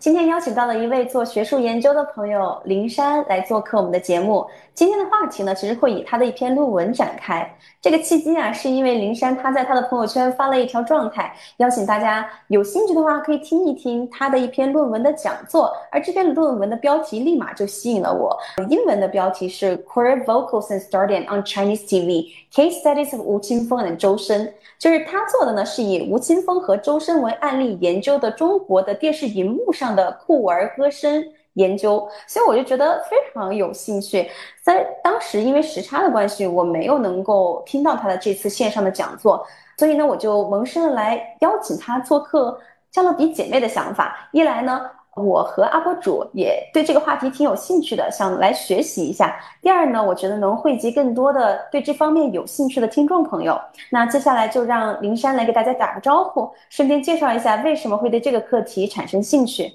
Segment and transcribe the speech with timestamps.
[0.00, 4.46] 今天邀请到了一位做学术研究的朋友林珊来做客我们的节目。
[4.72, 7.46] 今天的话题呢，其实会以他的一篇论文展开。
[7.82, 15.70] 这个契机啊，是因为林珊他在他的朋友圈发了一条状态，邀请大家有兴趣的话可以听一听他的一篇论文的讲座。
[15.90, 18.34] 而这篇论文的标题立马就吸引了我，
[18.70, 24.50] 英文的标题是 Queer Vocals and Starting on Chinese TV: Case Studies of 吴青峰 and 周深。
[24.78, 31.24] 就是他做的呢，是以吴青峰和周深为案例研究的中国的电视荧幕上的酷儿歌声
[31.54, 34.30] 研究，所以我就觉得非常有兴趣。
[34.62, 42.60] 在当时因为时差的关系，我没有能够听到他的这次线上的讲座，所以呢，我就萌生了来邀请他做客
[42.90, 44.28] 加勒比姐妹的想法。
[44.32, 44.90] 一来呢。
[45.16, 49.38] 我和阿博主也对这个话题挺有兴趣的，想来学习一下。
[49.60, 53.60] 第二呢，我觉得能汇集更多的对这方面有兴趣的听众朋友。
[53.90, 59.72] 那接下来就让林珊来给大家打个招呼，顺便介绍一下为什么会对这个课题产生兴趣。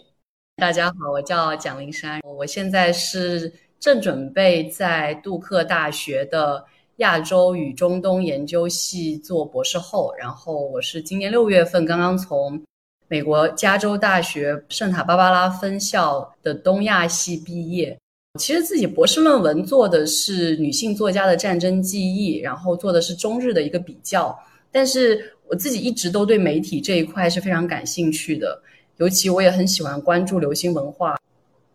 [0.56, 6.64] 大家好，我叫蒋林珊，我现在是正准备在杜克大学的
[6.98, 12.62] 亚洲与中东研究系做博士后，然后我是今年六月份刚刚从。
[13.08, 17.98] 美国加州大学圣塔芭芭拉分校的东亚系毕业，
[18.40, 24.38] 其实自己博士论文做的是女性作家的战争记忆，然后做的是中日的一个比较。
[24.72, 28.60] 但是我自己一直都对媒体这一块是非常感兴趣的，
[28.98, 31.16] 尤其我也很喜欢关注流行文化。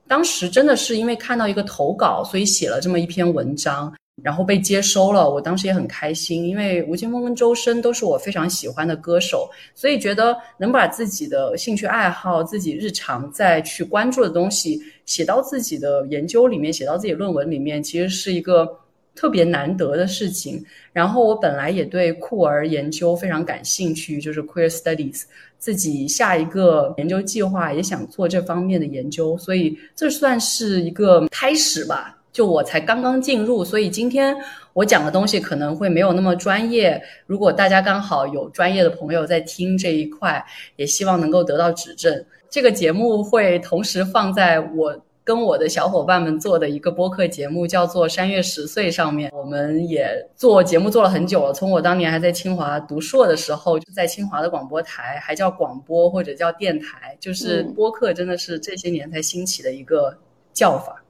[0.09, 3.94] 当时真的是因为看到一个投稿，所以写了这么一篇文章。
[4.22, 18.69] 然后被接收了，我当时也很开心，因为吴青峰跟周深都是我非常喜欢的歌手，所以觉得能把自己的兴趣爱好、自己日常再去关注的东西写到自己的研究里面，写到自己论文里面，其实是一个
[19.14, 20.62] 特别难得的事情。
[20.92, 25.22] 然后我本来也对酷儿研究非常感兴趣，就是 queer studies，
[25.59, 32.16] 自己下一个研究计划也想做这方面的研究，所以这算是一个开始吧。
[32.32, 34.36] 就我才刚刚进入，所以今天
[34.72, 37.02] 我讲的东西可能会没有那么专业。
[37.26, 40.44] 如果大家刚好有专业的朋友在听这一块，
[40.76, 42.24] 也希望能够得到指正。
[42.48, 49.30] 这个节目会同时放在我跟我的小伙伴们做的一个播客节目，叫做《山月十岁》上面。
[49.32, 60.16] 我们也做节目做了很久了，从我当年还在清华读硕的时候，就在清华的广播台，还叫广播或者叫电台，就是播客真的是这些年才兴起的一个
[60.52, 61.04] 叫法。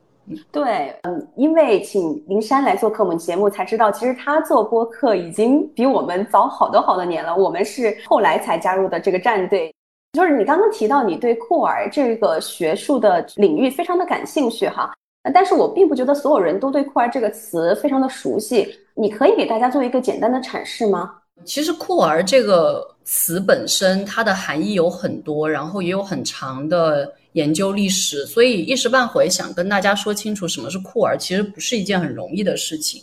[0.53, 7.35] 对，嗯，因为请林珊来做客我们节目，才知道其实他做播客已经比我们早好多好多年了。
[7.37, 9.73] 我们是后来才加入的这个战队。
[10.13, 14.93] 就是你刚刚提到你对酷儿这个学术的领域非常的感兴趣哈，
[15.33, 18.77] 但是我并不觉得所有人都对酷儿这个词非常的熟悉。
[18.95, 21.15] 你可以给大家做一个简单的阐释吗？
[21.45, 27.11] 其实酷儿这个词本身它的含义有很多，然后也有很长的。
[27.33, 33.03] 研究历史，所以一时半会想跟大家说清楚什么是酷儿，其实不是一件很容易的事情。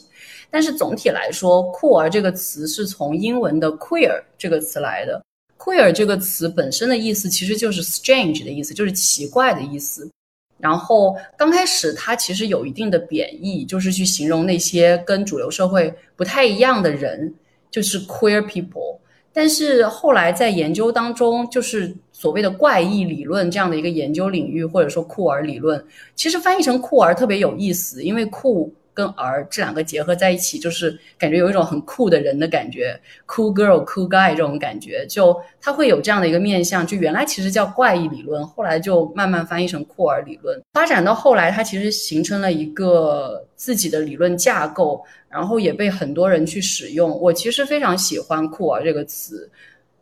[0.49, 5.21] 但是总体来说，酷儿这个词是从英文的 queer 这个词来的。
[5.57, 10.09] queer 这个词本身的意思其实就是 strange 的意思，就是奇怪的意思。
[10.59, 17.33] 然后刚开始它其实有一定的贬义，就是去形容那些跟主流社会不太一样的人，
[17.69, 18.97] 就是 queer people。
[19.33, 25.83] 但是后来在研究当中，就是所谓的怪异理论这样的一个研究领域，或者说酷儿理论，
[26.15, 28.73] 其实翻译成酷儿特别有意思，因为酷。
[28.97, 36.85] 跟儿这两个结合在一起，就是感觉有一种很酷的人的感觉，cool girl, cool guy 这种感觉，就他会有这样的一个面相。
[36.87, 40.59] 就原来其实叫怪异理论，后来就慢慢翻译成酷儿理论。
[40.73, 47.21] 发展到后来，它其实形成了一个自己的理论架构，然后也被很多人去使用。
[47.21, 49.47] 我其实非常喜欢酷儿这个词，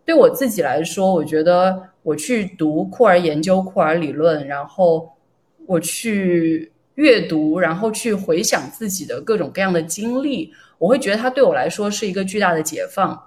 [0.06, 5.12] 对我自己来说，我觉得我去读酷儿研究酷儿理论，然后
[5.68, 6.72] 我去。
[6.96, 13.22] 阅读，然后去回想自己的各种各样的经历，我会觉得它对我来说是一个巨大的解放。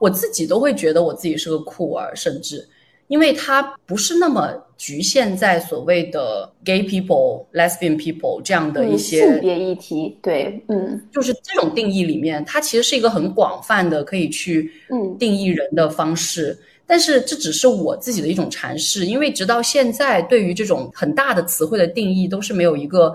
[0.00, 2.68] 我自己都会觉得我自己是个酷儿，甚至
[3.06, 16.58] 因为它不是那么局限在所谓的 gay people、lesbian people 这样的一些、嗯、性别议题，对，嗯，就是这种定义里面，它其实是一个很广泛的可以去嗯定义人的方式。
[16.86, 23.14] 但是这只是我自己的一种阐释，因为直到现在，对于这种很大的词汇的定义都是没有一个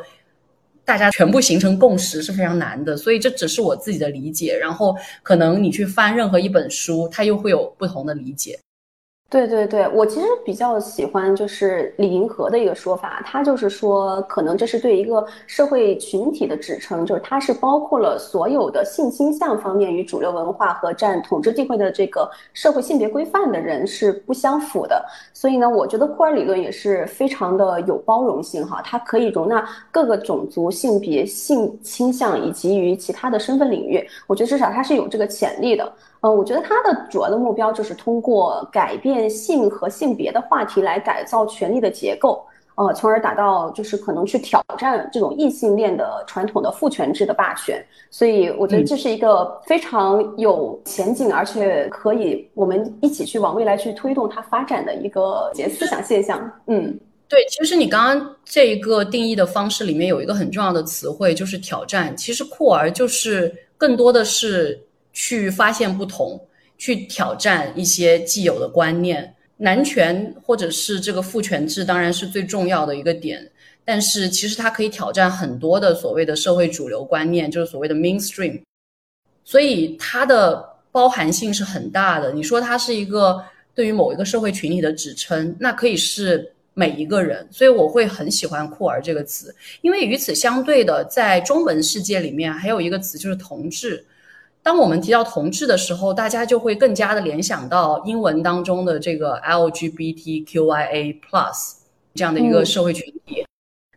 [0.83, 4.57] 大家全部形成共识是非常难的，所以这只是我自己的理解。
[4.57, 8.59] 然后可能你去翻任何一本书，它又会有不同的理解。
[9.31, 25.05] 对对对，我其实比较喜欢就是李银河的一个说法，他就是说，可能这是对一个社会群体的指称，就是它是包括了所有的性倾向方面与主流文化和占统治地位的这个社会性别规范的人是不相符的。
[25.31, 34.03] 所以呢，我觉得库尔理论也是非常的有包容性哈，它可以容纳各个种族、性别、性倾向以及于其他的身份领域。
[34.25, 35.93] 我觉得至少它是有这个潜力的。
[36.21, 42.45] 嗯，我觉得它的主要的目标就是通过改变性和性别的话题来改造权力的结构，
[42.75, 47.81] 呃，从而达到就是可能去挑战这种异性恋的传统的父权制的霸权。
[48.11, 56.37] 所以我觉得这是一个非常有前景，而且可以我们一起去往未来去推动它发展的一个思想现象。
[56.67, 56.99] 嗯，
[57.29, 62.13] 对，其实你刚刚这一个定义的方式里面有一个很重要的词汇，就是挑战。
[62.17, 64.77] 其实酷儿就是更多的是。
[65.13, 66.39] 去发现不同，
[66.77, 69.35] 去挑战一些既有的观念。
[69.61, 73.45] 男权或者是这个父权制当然是最重要的一个点，
[73.83, 78.61] 但是其实它可以挑战很多的所谓的社会主流观念，就是所谓的 mainstream。
[79.43, 82.31] 所以它的包含性是很大的。
[82.31, 83.43] 你说它是一个
[83.75, 87.45] 对于某一个社会群体的指称，那可以是每一个人。
[87.51, 94.05] 所以我会很喜欢“酷儿”这个词，因为与此相对的，在中文世界里面还有一个词就是“同志”。
[94.61, 101.73] 当我们提到同志的时候，大家就会更加的联想到英文当中的这个 LGBTQIA plus
[102.13, 103.45] 这样的一个社会群体。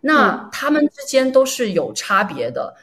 [0.01, 2.75] 那他们之间都是有差别的。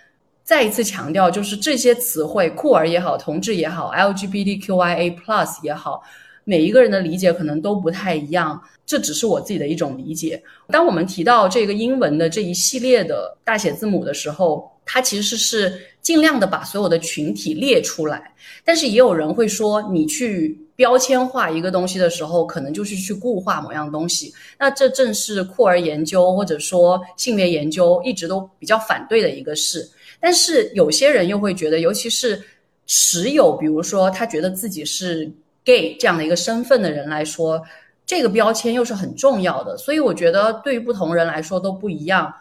[0.44, 6.02] 再一次强调，就是这些词汇，酷儿也好，同志也好，LGBTQIA plus 也好，
[6.50, 8.60] 每一个人的理解可能都不太一样。
[8.84, 10.42] 这只是我自己的一种理解。
[10.69, 18.34] 当我们提到这个英文的这一系列的大写字母的时候，它其实是尽量的把所有的群体列出来，
[18.66, 24.34] 但是也有人会说，你去标签化一个东西的时候，可能就是去固化某样东西。
[24.57, 29.88] 那这正是酷儿研究或者说性别研究一直都比较反对的一个事。
[30.19, 32.42] 但是有些人又会觉得，尤其是
[32.88, 35.31] 持有比如说他觉得自己是
[35.69, 37.62] gay 这样的一个身份的人来说，
[38.04, 39.77] 这个标签又是很重要的。
[39.77, 42.33] 所以我觉得对于不同人来说都不一样。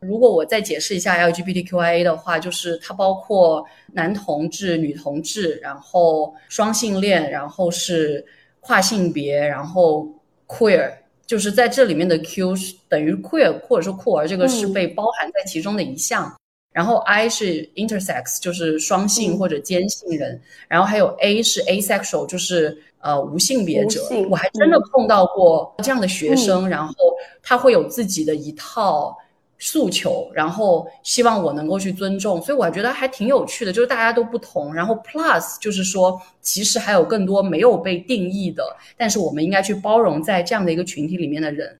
[0.00, 3.64] 如果我再解释一下 LGBTQIA 的话，就是它包括
[3.94, 8.22] 男同志、女同志，然后双性恋，然后是
[8.60, 10.06] 跨性别，然后
[10.46, 10.92] queer，
[11.26, 16.30] 就是在这里面的 Q 是等于 queer 或者说酷儿，这个是被包含在其中的一项。
[16.76, 20.38] 然后 I 是 intersex，就是双性或者兼性人，
[20.68, 24.02] 然后还有 A 是 asexual，就是呃无性别者。
[24.28, 26.94] 我还真的碰到过这样的学生，然后
[27.42, 29.16] 他会有自己的一套。
[29.58, 34.72] 诉求，然后希望我能够去尊重，所以我觉得还挺有趣的，就是大家都不同。
[34.74, 38.62] 然后 plus 就是说，其实还有更多没有被定义的，
[38.98, 41.74] 但是我们应该去包容在这样的一个群体里面的人。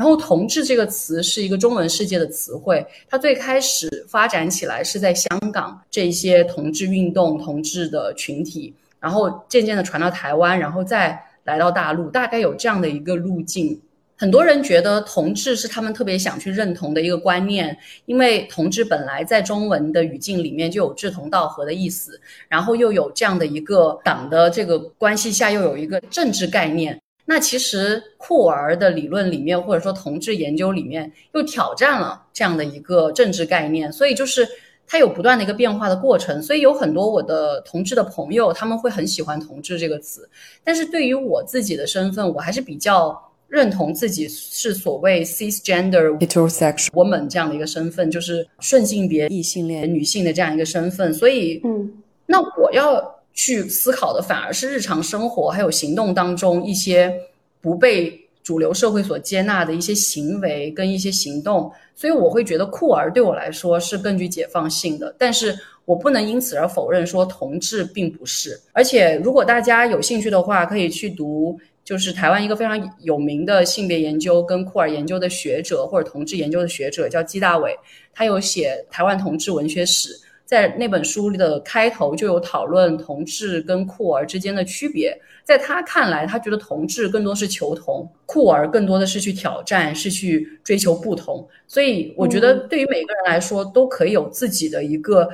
[0.00, 13.78] 然后同志这个词是一个中文世界的词汇，它最开始发展起来是在香港这些同志运动、同志的群体，然后渐渐的传到台湾，然后再来到大陆，大概有这样的一个路径。
[14.16, 26.98] 很多人觉得同志是他们特别想去认同的一个观念，因为同志本来在中文的语境里面就有志同道合的意思，然后又有这样的一个党的这个关系下又有一个政治概念。
[27.30, 34.44] 那其实酷儿的理论里面，或者说同志研究里面，又挑战了这样的一个政治概念，所以就是
[34.84, 36.42] 它有不断的一个变化的过程。
[36.42, 40.28] 所以有很多我的同志的朋友，他们会很喜欢同志这个词，
[40.64, 43.16] 但是对于我自己的身份，我还是比较。
[43.50, 51.12] 认同自己是所谓 cisgender heterosexual woman 这样的一个身份，就是顺性别异性恋女性的这样一个身份。
[51.12, 51.92] 所以，嗯，
[52.26, 57.12] 那我要去思考的反而是日常生活还有行动当中一些
[57.60, 61.70] 不被主流社会所接纳的一些行为跟一些行动。
[61.94, 68.58] 所以，我会觉得酷儿对我来说是更具解放性的，但是我不能因此而否认说同志并不是。
[68.72, 71.58] 而且，如果大家有兴趣的话，可以去读。
[71.82, 77.76] 就是台湾一个非常有名的性别研究跟酷儿研究的学者，或者同志研究的学者，叫季大伟，
[78.14, 80.10] 他有写台湾同志文学史，
[80.50, 85.16] 在那本书的开头就有讨论同志跟酷儿之间的区别。
[85.44, 91.48] 在他看来，他觉得同志更多是求同，酷儿更多的是去挑战，是去追求不同。
[91.68, 95.30] 所以，我觉得对于每个人来说，都可以有自己的一个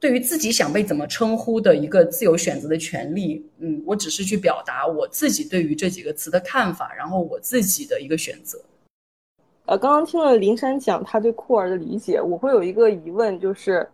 [0.00, 3.46] 对于自己想被怎么称呼的一个自由选择的权利。
[3.60, 8.60] 嗯，我只是去表达我自己对于这几个词的看法，然后我自己的一个选择。
[9.66, 13.88] 呃，刚刚听了林珊讲他对酷儿的理解，我会有一个疑问，就是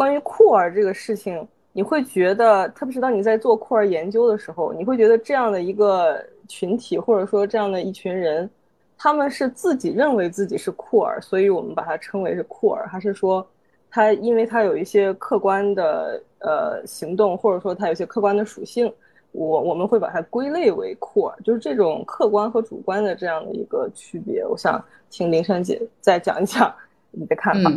[0.00, 8.48] 关于酷儿这个事情，你会觉得，特别是当你在做酷儿研究的时候，你会觉得这样的一个群体，或者说这样的一群人，
[8.96, 13.46] 他们是自己认为自己是酷儿，所以我们把它称为是酷儿，还是说
[13.90, 18.90] 他因为他有一些客观的呃行动，或者说他有些客观的属性？
[19.32, 24.46] 我我们会把它归类为酷儿，就是这种客观和主观的这样的一个区别。
[24.46, 26.74] 我想请林珊姐再讲一讲
[27.10, 27.70] 你的看法。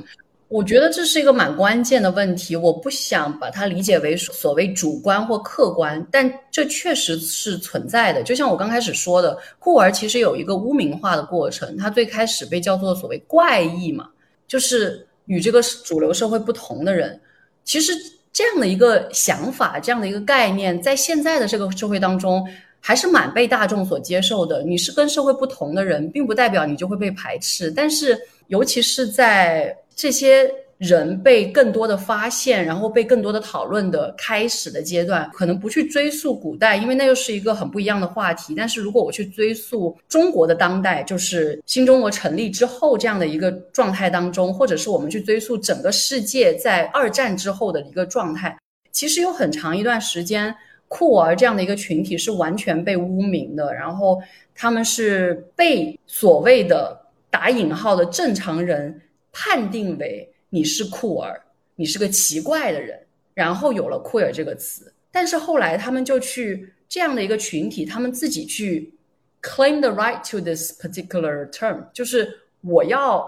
[0.54, 2.56] 我觉得这是一个蛮关键的问题。
[2.56, 8.22] 我不想把它理解为所谓主观或客观，但这确实是存在的。
[8.22, 11.76] 就像我刚开始说的，酷儿其实有一个污名化的过程。
[11.76, 14.08] 它最开始被叫做所谓怪异嘛，
[14.48, 17.20] 就是与这个主流社会不同的人。
[17.64, 17.92] 其实。
[18.36, 22.44] 这样的一个想法，这样的一个概念，在现在的这个社会当中，
[22.80, 24.64] 还是蛮被大众所接受的。
[24.64, 27.70] 你是跟社会不同的人，并不代表你就会被排斥。
[27.70, 30.52] 但是，尤其是在这些。
[30.80, 38.54] 人被更多的发现，然后被更多的讨论的开始的阶段，可能不去追溯古代，因为那又是一个很不一样的话题。
[38.58, 48.58] 但是如果我去追溯中国的当代，就是新中国成立之后这样的一个状态当中，或者是我们去追溯整个世界在二战之后的一个状态，
[48.92, 50.54] 其实有很长一段时间，
[50.90, 54.22] 酷儿这样的一个群体是完全被污名的，然后
[54.54, 59.00] 他们是被所谓的打引号的正常人
[59.34, 60.30] 判定为。
[60.56, 61.42] 你是酷儿，
[61.78, 63.00] 你是个奇怪的人，
[63.34, 68.94] 然后有了酷儿这个词，但是后来他们就去这样的一个群体，他们自己去
[69.42, 73.28] claim the right to this particular term，就是我要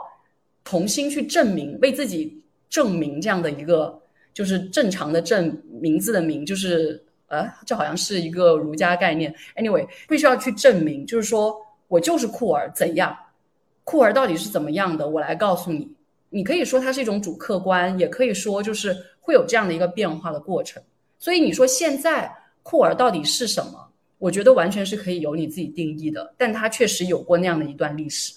[0.64, 4.00] 重新去证明，为自己证明这样的一个
[4.32, 9.34] 就是正常的正名字的名，就是呃，这好像是一个儒家概念。
[9.56, 13.18] Anyway，必须要去证明，就是说我就是酷儿，怎样？
[13.84, 15.10] 酷儿到底是怎么样的？
[15.10, 15.95] 我来告诉你。
[16.36, 20.84] 你可以说它是一种主客观，也可以说就是会有这样的一个变化的过程。
[21.18, 22.30] 所以你说现在
[22.62, 23.72] 酷儿到底是什么？
[24.18, 28.34] 我觉得完全是可以由你自己定义的，但它确实有过那样的一段历史。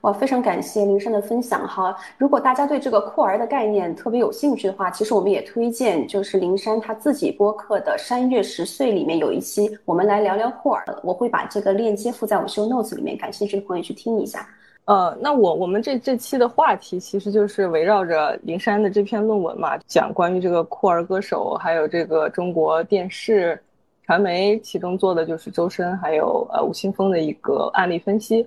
[0.00, 1.94] 我非常感谢林珊的分享哈。
[2.16, 10.82] 如果大家对这个酷儿的概念特别有兴趣的话，其实我们也推荐就是林珊她自己播客的《山月十岁》里面有一期，我们来聊聊酷儿。
[11.02, 14.48] 我会把这个链接附在我修 notes 里面，感兴趣的朋友去听一下。
[14.86, 23.60] 呃，那我我们这这期的话题其实就是围绕着林珊的这篇论文嘛，讲关于这个酷儿歌手，还有这个中国电视
[24.04, 28.46] 传媒，其中做的就是周深还有呃吴青峰的一个案例分析。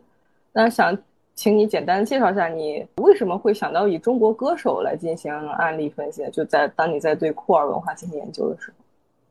[0.53, 0.97] 那想
[1.35, 6.25] 请你简单介绍一下，你为什么会想到以中国歌手来进行案例分析？
[6.31, 8.78] 就在当你在对酷儿文化进行研究的时候。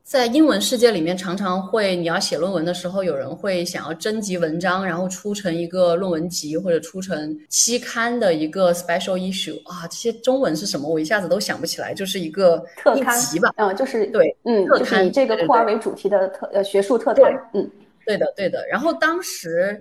[0.09, 10.89] 在英文世界里面，常常会你要写论文的时候，有人会想要征集文章，然后出成一个论文集或者出成期刊的一个 special issue 啊，这些中文是什么？
[10.89, 13.53] 我一下子都想不起来，就是一个特刊吧？
[13.57, 17.31] 嗯，就是对，嗯，就是以这个酷儿为主题的特呃学术特刊。
[17.53, 17.69] 嗯，
[18.03, 18.65] 对的，对的。
[18.67, 19.79] 然后当时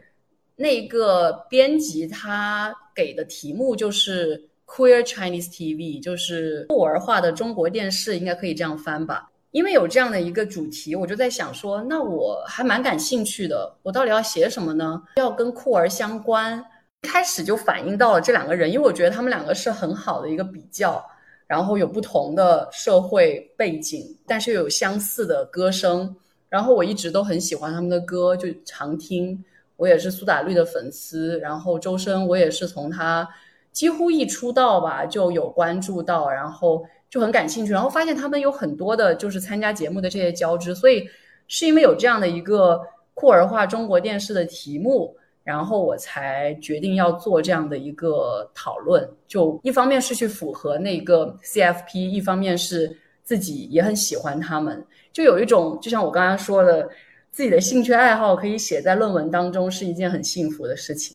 [0.57, 9.31] 那个编辑他给的题目就是 queer Chinese TV，就是酷儿化的中国电视，应该可以这样翻吧？
[9.51, 13.75] 因为有这样的一个主题，我就在想说，那我还蛮感兴趣的。
[13.83, 15.03] 我到底要写什么呢？
[15.17, 16.63] 要跟酷儿相关，
[17.03, 21.03] 开始就反映到了这两个人，因为我觉得他们两个是很好的一个比较，
[21.47, 26.15] 然后有不同的社会背景，但是又有相似的歌声。
[26.51, 29.43] 然后我一直都很喜欢他们的歌，就常听。
[29.77, 33.27] 我也是苏打绿的粉丝，然后周深我也是从他
[33.73, 36.85] 几乎一出道吧就有关注到，然后。
[37.11, 41.09] 就很感兴趣，然后发现他们有很多的，就是参加节目的这些交织，所以
[41.47, 42.81] 是因为有这样的一个
[43.15, 49.09] 酷儿化中国电视的题目，然后我才决定要做这样的一个讨论。
[49.27, 56.89] 就一方面是去符合那个 CFP，一方面是自己也很喜欢他们，就有一种就像我刚刚说的，
[57.31, 61.15] 自己的兴趣爱好可以写在论文当中，是一件很幸福的事情。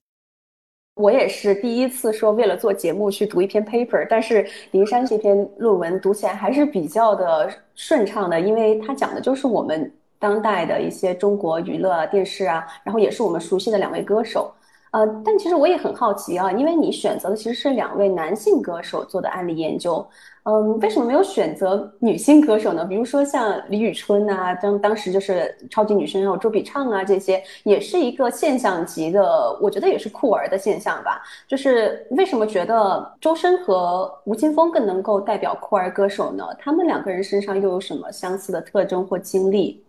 [0.95, 14.53] 我也是第一次说为了做节目去读一篇 paper，但是林珊这篇论文读起来还是比较的顺畅的，因为它讲的就是我们当代的一些中国娱乐啊电视啊，然后也是我们熟悉的两位歌手。
[14.93, 20.07] 呃，但其实我也很好奇啊，因为你选择的其实是两位男性歌手做的案例研究，
[20.43, 22.85] 嗯，为什么没有选择女性歌手呢？
[22.85, 31.23] 比如说像李宇春啊，当当时就是超级女声，还有周笔畅啊，这些也是一个现象级的，我觉得也是酷儿的现象吧。
[31.47, 36.45] 就是为什么觉得周深和吴青峰更能够代表酷儿歌手呢？
[36.59, 39.83] 他们两个人身上又有什么相似的特征或经历？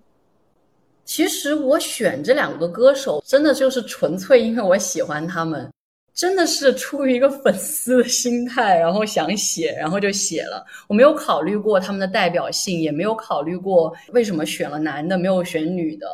[1.04, 5.70] 其实我选这两个歌手，真的就是纯粹因为我喜欢他们，
[6.14, 10.64] 真的是出于一个粉丝的心态，然后想写，然后就写了。
[10.88, 16.06] 我没有考虑过他们的代表性，也没有考虑过为什么选了男的没有选女的。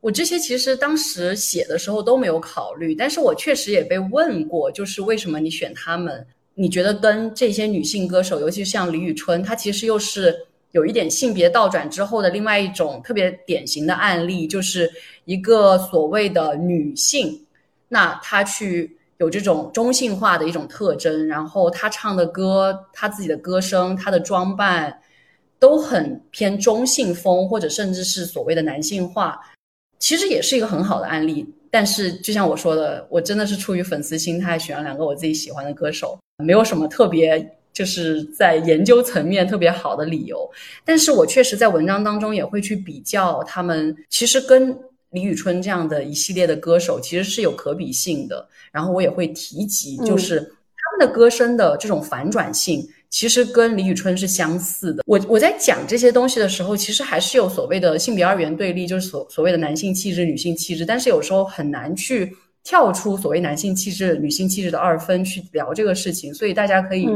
[0.00, 6.26] 我这些其实当时写的时候都没有考虑，但是我确实也被问过，就是为什么你选他们？
[6.54, 10.44] 你觉得跟这些女性歌手，尤其像李宇春，她其实又是。
[10.72, 14.90] 有一点性别倒转之后的另外一种特别典型的案例，就是
[15.24, 17.46] 一个所谓的女性，
[17.88, 25.00] 那她去有这种中性化的一种特征，然后她唱的歌，她自己的歌声，她的装扮
[25.58, 29.40] 都很偏中性风，或者甚至是所谓的男性化，
[29.98, 31.46] 其实也是一个很好的案例。
[31.70, 37.57] 但是就像我说的，我真的是出于粉丝心态选了两个我自己喜欢的歌手，没有什么特别。
[37.78, 40.50] 就是在研究层面特别好的理由，
[40.84, 44.76] 但是我确实在文章当中也会去比较他们，其实跟
[45.10, 48.48] 李宇春这样的一系列的歌手其实是有可比性的。
[48.72, 55.04] 然后我也会提及，就是他们的歌声的这种反转性，其实跟李宇春是相似的。
[55.06, 62.32] 我我在讲这些东西的时候，其实还是有所谓的性别二元对立，就是所所谓的男性气质、女性气质，但是有时候很难去
[62.64, 67.06] 跳出所谓男性气质、女性气质的二分去聊这个事情，所以大家可以。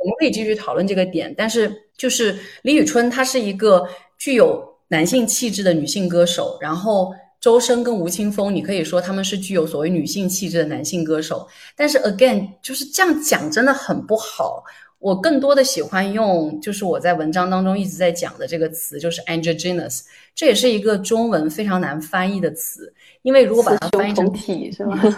[0.00, 3.86] 我们可以继续讨论这个点，但是就是李宇春，她是一个
[4.18, 11.46] 具有男性气质的女性歌手，然后周深跟吴青峰，你可以说他们是具有所谓女性气质的男性歌手。
[11.76, 14.64] 但是 again，就是这样讲真的很不好。
[14.98, 20.02] 我更多的喜欢用，就是我在文章当中一直在讲的这个词，就是 androgynous，
[20.34, 22.92] 这也是一个中文非常难翻译的词，
[23.22, 25.00] 因为如果把它翻译成体是吗？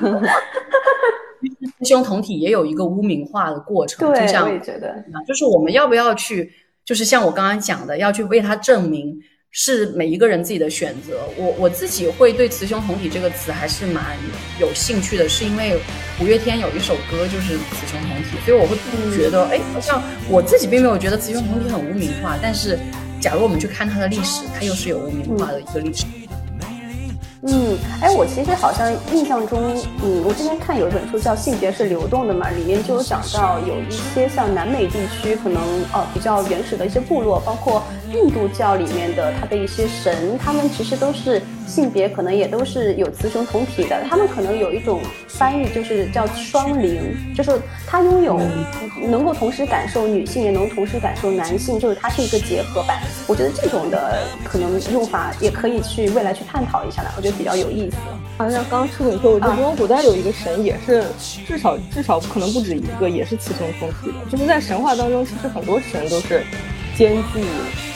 [1.79, 6.53] 雌雄同体也有一个污名化的过程，对，我也觉得，就是我们要不要去，
[6.85, 9.17] 就是像我刚刚讲的，要去为他证明
[9.51, 11.21] 是每一个人自己的选择。
[11.37, 14.17] 我我自己会对“雌雄同体”这个词还是蛮
[14.59, 15.79] 有兴趣的，是因为
[16.21, 18.77] 五月天有一首歌就是“雌雄同体”，所以我会
[19.17, 22.79] 觉得，哎，好像我自己并没有觉得“雌雄同体”很污名化，但是
[23.21, 26.07] 假如我们去看它的历史，它又是有污名化的一个历史。
[26.07, 26.22] 嗯，
[27.45, 29.61] 嗯哎，我其实好像印象中，
[30.03, 35.61] 嗯，我之前看有一本书叫《性别是流动的》嘛，里面就有讲到有一些像南美地区可能
[35.93, 48.41] 呃比较原始的一些部落，包括印度教里面的他的一些神，他们其实都是性别可能也都是有雌雄同体的，他们可能有一种翻译就是叫双灵，就是他拥有
[49.09, 53.01] 能够同时感受女性，也能同时感受男性，就是它是一个结合版。
[53.27, 57.33] 我觉得这种的可能用法也可以去未来去探讨一下的，我觉得。
[57.33, 57.97] 比较有意思，
[58.37, 61.03] 好像刚刚赤你说，我觉得中国古代有一个神，也是
[61.47, 64.31] 至少至少可能不止一个，也是雌雄同体的。
[64.31, 66.45] 就是在神话当中，其实很多神都是
[66.95, 67.41] 兼具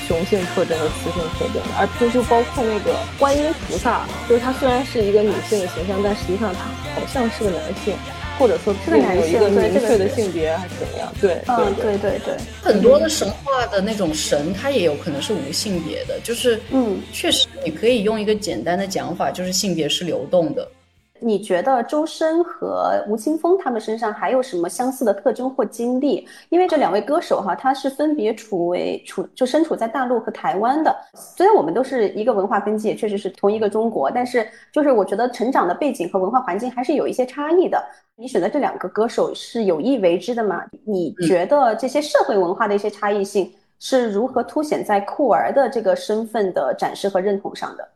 [0.06, 6.60] 雄性特征和雌性特征的，而就就包括那个观音菩萨，就是他虽然是一个女性的形象，但实际上他
[6.94, 7.94] 好像是个男性。
[8.38, 11.10] 或者说是个男性，明确的性别还是怎么样？
[11.18, 20.68] 对，嗯，对对对，很多的神话的那种神，他也有可能是无性别的，就是嗯，确实你可以用一个简单的讲法，就是性别是流动的。
[21.20, 26.26] 你觉得周深和吴青峰他们身上还有什么相似的特征或经历？
[26.48, 30.94] 因为这两位歌手哈，他是分别处为处就身处在大陆和台湾的。
[31.14, 37.82] 虽然我们都是一个文化根基，也确实是同一个中国，但是就是我觉得成长的背景和文化环境还是有一些差异的。
[38.16, 40.64] 你选择这两个歌手是有意为之的吗？
[40.84, 47.86] 你觉得这些社会文化的一些差异性是如何凸显在酷儿的这个身份的展示和认同上的？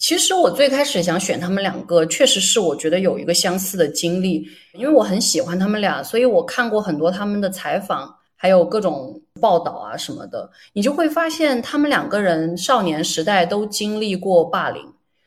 [0.00, 14.82] 其实我最开始想选他们两个，确实是我觉得有一个相似的经历，因为我很喜欢他们俩，所以我看过很多他们的采访，还有各种报道啊什么的，你就会发现他们两个人少年时代都经历过霸凌，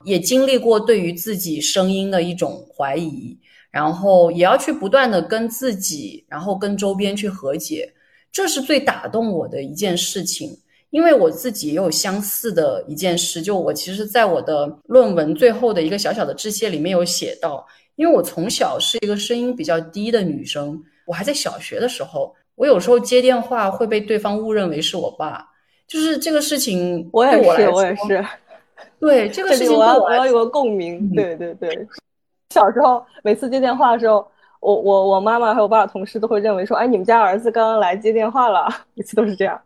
[0.05, 3.37] 也经历过对于自己声音的一种怀疑，
[3.69, 7.93] 然后也要去不断的跟自己，然后跟周边去和解，
[8.31, 10.57] 这是最打动我的一件事情。
[10.93, 25.43] 因为我自己也有相似的一件事，就我其实，在我的论文最后的一个小小的致谢里面有写到，因为我从小是一个声音比较低的女生，我还在小学的时候，我有时候接电话会被对方误认为是我爸，
[25.87, 28.23] 就是这个事情，我也是，我也是，
[28.99, 31.87] 对这 个事情，我要我要有个共鸣，对对对。
[32.51, 34.23] 小时候每次接电话的时候，
[34.59, 39.59] 我我我妈妈还有我爸同事都会认为说，哎，你们家儿子刚刚来接电话了， 每次都是这样。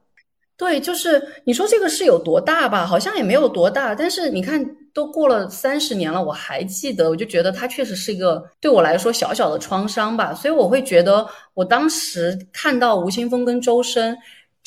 [0.58, 2.86] 对，就是你说这个是有多大吧？
[2.86, 4.60] 好像也没有多大，但是你看，
[4.92, 10.34] 都过了三十年了，我还记得，我就觉得它确实是一个对我来说小小的创伤吧。
[10.34, 14.18] 所以我会觉得，我当时看到吴青峰跟周深。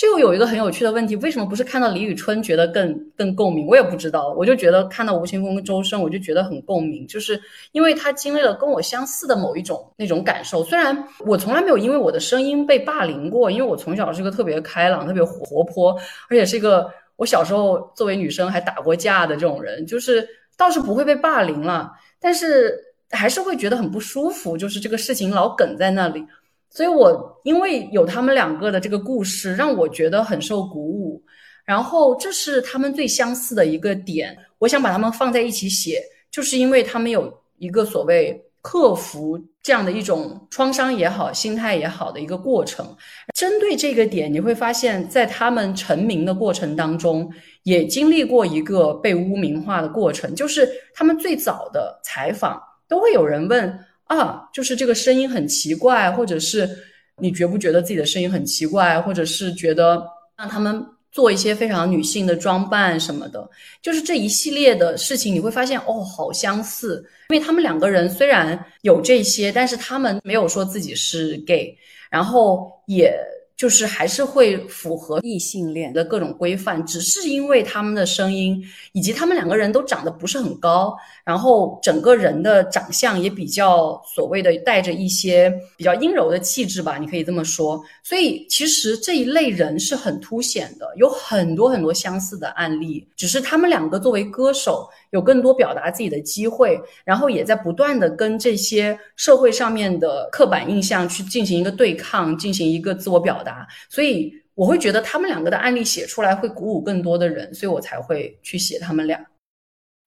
[0.00, 3.66] 这又有一个很有趣的问题，为什么不是看到李宇春觉得更更共鸣？
[3.66, 7.38] 我也不知道，我就觉得看到吴青峰跟周深，我就觉得很共鸣，就是
[7.72, 10.64] 因为他经历了跟我相似的某一种那种感受。
[10.64, 15.94] 虽然我从来没有因为我的声音被霸凌过，因为我从小是个特别开朗、特别活泼，
[16.30, 22.74] 而且是一个我小时候作为女生还打过架的这种人，就是倒是不会被霸凌了，但是
[23.10, 26.24] 还是会觉得很不舒服，就是这个事情老梗在那里。
[26.72, 31.20] 所以，我因为有他们两个的这个故事，让我觉得很受鼓舞。
[31.64, 42.86] 然后，这是他们最相似的一个点，我想把他们放在一起写，就是因为他们有一个所谓克服这样的一种创伤也好、心态也好的一个过程。
[43.34, 47.28] 针对这个点，你会发现在他们成名的过程当中，
[47.64, 53.76] 也经历过一个被污名化的过程，就是他们最早的采访都会有人问。
[54.10, 56.68] 啊，就是这个声音很奇怪，或者是
[57.16, 60.04] 你觉不觉得自己的声音很奇怪，或者是觉得
[60.36, 63.48] 让他们做一些非常女性的装扮什么的，
[63.80, 71.76] 就是这一系列的事情，你会发现哦，好相似，因为他们两个人虽然有这些，但是他们没有说自己是 gay，
[72.10, 73.16] 然后也。
[73.60, 78.58] 就是还是会符合异性恋的各种规范，只是因为他们的声音
[78.92, 80.96] 以及他们两个人都长得不是很高，
[81.26, 87.78] 然后整个人的长相也比较所谓的带着一些比较阴柔的气质吧，你可以这么说。
[88.02, 94.88] 所以其实这一类人是很凸显的，有很多很多相似的案例，只是他们两个作为歌手。
[95.10, 103.66] 有更多表达自己的机会，然后也在不断的跟这些社会上面的刻板印象去进行一个对抗，进行一个自我表达。
[103.88, 109.18] 所以我会觉得他们两个的案例写出来会鼓舞更多的人，所以我才会去写他们俩。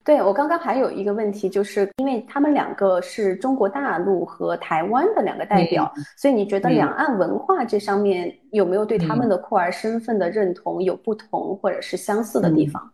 [0.06, 12.93] 对我刚刚还有一个问题，就是因为他们两个是中国大陆和台湾的两个代表，所以你觉得两岸文化这上面有没有对他们的酷儿身份的认同有不同或者是相似的地方？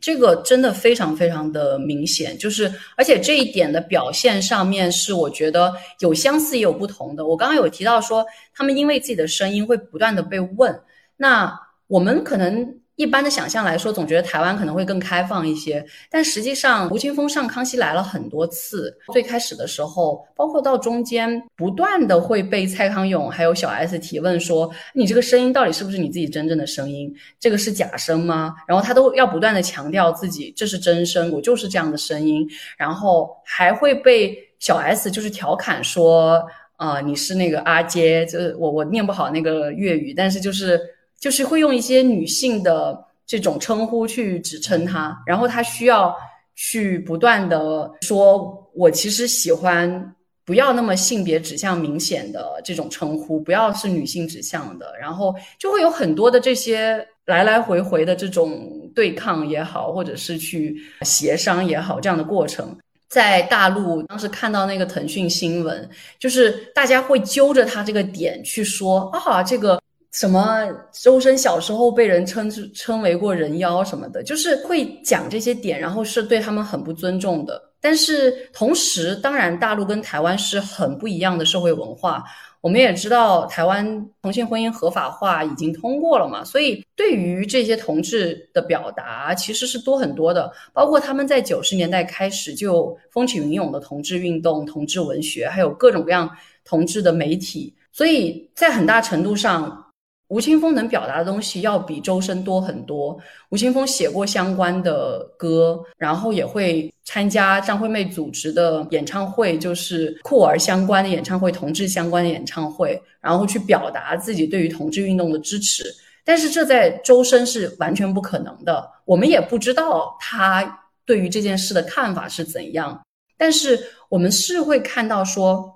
[0.00, 7.26] 这个真的非常非常的明显，就是而且这一点的表现上面是我觉得有相似也有不同的。
[7.26, 10.78] 我刚刚有提到说，他们因为自己的声音会不断的被问，
[11.16, 12.80] 那我们可能。
[12.96, 18.96] 一般的想象来说，总觉得台湾可能会更开放一些，但实际上，吴青峰上康熙来了很多次。
[19.12, 27.12] 最开始的时候，包括到中间，不断的会被蔡康永还有小 S 提问说：“你这个声音到底是不是你自己真正的声音？
[27.40, 32.48] 这个是假声吗？”然后他都要不断的强调自己这是真声，我就是这样的声音。
[32.76, 36.40] 然后还会被小 S 就是调侃说
[36.78, 40.80] ：“啊，你是那个阿杰，就是我我念不好那个粤语，但是就是。”
[41.24, 46.14] 就是会用一些女性的这种称呼去指称他，然后他需要
[46.54, 62.76] 去不断的说，我其实喜欢不要那么性别指向明显的这种称呼，不要是女性指向的，然后就会有很多的这些来来回回的这种对抗也好，或者是去协商也好，这样的过程，
[63.08, 69.80] 在大陆当时看到那个腾讯新闻，就是大家会揪着他这个点去说啊，这个。
[70.14, 77.60] 什么周深小时候被人称之称为过人妖什么的，就是会讲这些点，然后是对他们很不尊重的。
[77.80, 82.22] 但是同时，当然大陆跟台湾是很不一样的社会文化。
[82.60, 90.48] 我们也知道，台湾同性婚姻合法化已经通过了嘛，所以对于这些同志的表达其实是多很多的。
[90.72, 96.30] 包括他们在九十年代开始就风起云涌的同志运动、同志文学，还有各种各样
[96.64, 99.80] 同志的媒体，所以在很大程度上。
[100.28, 103.16] 吴青峰能表达的东西要比周深多很多。
[103.50, 115.84] 吴青峰写过相关的歌，然后也会参加张惠妹组织的演唱会，就是酷儿相关的演唱会、同志相关的演唱会，然后去表达自己对于同志运动的支持。
[116.24, 122.98] 但是这在周深是完全不可能的，我们也不知道他对于这件事的看法是怎样。
[123.36, 125.70] 但是我们是会看到说。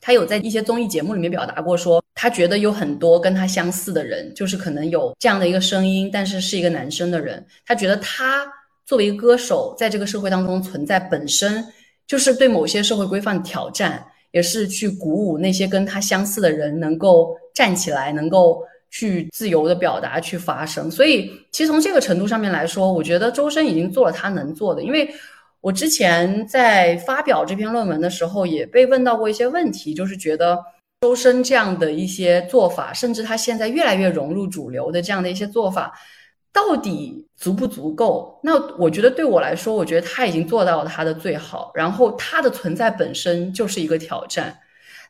[0.00, 7.46] 他有在一些综艺节目里面表达过，说他觉得有很多跟他相似的人，就是可能有这样的一个声音，但是是一个男生的人。
[7.64, 8.44] 他觉得他
[8.84, 11.64] 作为一个歌手，在这个社会当中存在，本身
[12.08, 20.90] 就是对某些社会规范的挑战，也是去鼓舞那些跟他相似的人能够站起来，能够去自由的表达、去发声。
[20.90, 25.08] 所以，其实从这个程度上面来说，我觉得周深已经做了他能做的，因为。
[25.60, 30.56] 我之前在发表这篇论文的时候，也被问到过一些问题，就是觉得
[31.00, 35.92] 周深这样的一些做法，甚至他现在越来越融入主流的这样的一些做法，
[36.52, 38.40] 到底足不足够？
[38.42, 44.58] 那我觉得对我来说，我觉得他已经做到了他的最好，然后他的存在本身就是一个挑战。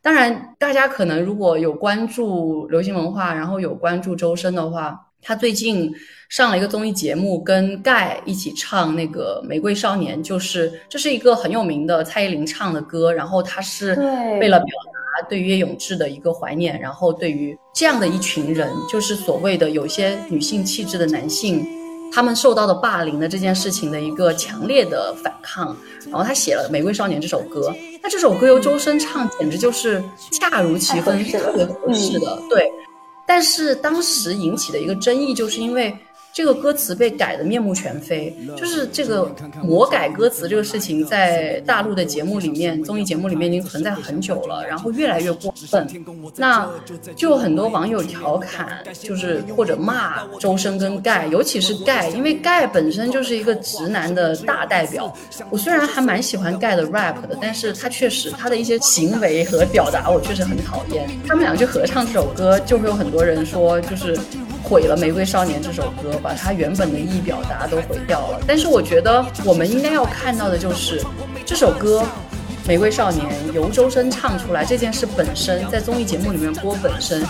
[0.03, 5.91] 当然，大家可能如果有关注流行文化，然后有关注周深的话，他最近
[6.29, 13.95] 上了一个综艺节目，跟盖一起唱那个《玫瑰少年》，就是这是一个很有名的蔡依林唱的歌，然后他是
[14.39, 21.67] 为了表达对于叶永志的一个怀念，然后对于这样的一群人，就是所谓的有些女性气质的男性。
[22.11, 25.77] 他们受到的霸凌的这件事情的一个强烈的反抗，
[26.07, 27.71] 然后他写了《玫瑰少年》这首歌。
[28.03, 30.03] 那这首歌由周深唱，简直就是
[30.33, 32.41] 恰如其分，特别合适的。
[32.49, 32.71] 对，
[33.27, 35.95] 但是当时引起的一个争议，就是因为。
[36.39, 39.29] 这个歌词被改的面目全非，就是这个
[39.61, 45.85] 魔改歌词这个事情，在大陆的节目里面、综艺节目里面已经存在很久了，然后越来越过分。
[46.37, 46.71] 那
[47.17, 55.13] 就很多网友调侃，就是或者骂周深跟盖，尤其是盖，因为盖本身就是一个直男的大代表。
[55.51, 61.05] 我虽然还蛮喜欢盖的 rap 的，但是他确实他的一些行为和表达，我确实很讨厌。
[61.27, 64.17] 他们俩去合唱这首歌，就会有很多人说，就是。
[64.63, 68.41] 毁了《玫瑰少年》这首歌，把它原本的意义表达都毁掉了。
[68.47, 71.03] 但是我觉得我们应该要看到的就是
[71.47, 72.03] 这首歌
[72.69, 77.25] 《玫瑰少年》由周深唱出来这件事本身，在综艺节目里面播本身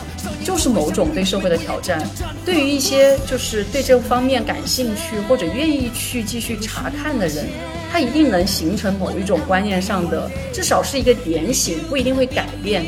[0.45, 2.03] 就是某种对社会的挑战。
[2.45, 7.47] 对于一些就是对这方面感兴趣或者愿意去继续查看的人，
[7.93, 12.85] 他一定能形成某一种观念上的，至少是一个点醒，不一定会改变。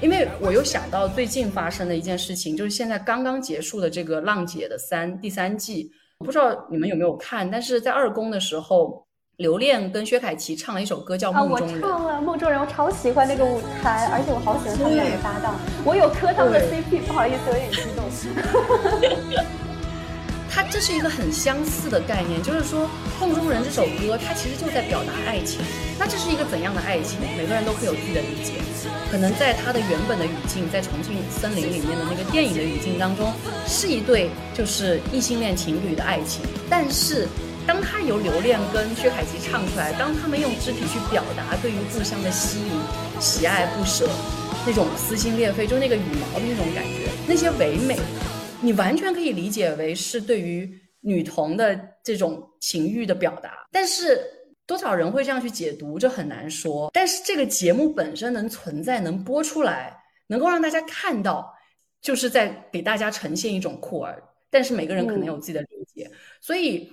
[0.00, 7.50] 因为我又想到最近发生的一件事情，就是现在刚刚结束的这个《浪姐》的三第三季，不知道你们有没有看？
[7.50, 11.80] 但是在二公的时候，刘恋跟薛凯琪唱了一首歌叫《梦中人》。
[11.82, 15.58] 我唱了《梦中人》，我超喜欢那个舞台，而且我好喜欢他们两个搭档。
[15.84, 18.04] 我有磕他们的 CP，不好意思，有点激动。
[20.54, 22.84] 它这是一个很相似的概念，就是说
[23.20, 25.58] 《梦中人》这首歌，它其实就在表达爱情。
[25.98, 27.18] 那这是一个怎样的爱情？
[27.36, 28.52] 每个人都可以有自己的理解。
[29.10, 33.32] 可能在它的原本的语境，在重庆森林里面的那个电影的语境当中，
[33.66, 36.40] 是一对就是异性恋情侣的爱情。
[36.70, 37.26] 但是，
[37.66, 42.70] 当他由刘恋跟薛凯琪唱出来，当他们用肢体去表达对于故乡的吸引、
[43.18, 44.08] 喜爱、不舍，
[44.64, 47.98] 那种撕心裂肺，就那个羽毛的那种感觉，那些唯美。
[48.64, 54.18] 你完全可以理解为是对于女童的这种情欲的表达，但是
[54.66, 56.90] 多少人会这样去解读，这很难说。
[56.92, 59.94] 但是这个节目本身能存在、能播出来、
[60.28, 61.54] 能够让大家看到，
[62.00, 64.22] 就是在给大家呈现一种酷儿。
[64.48, 66.90] 但是每个人可能有自己的理解，所以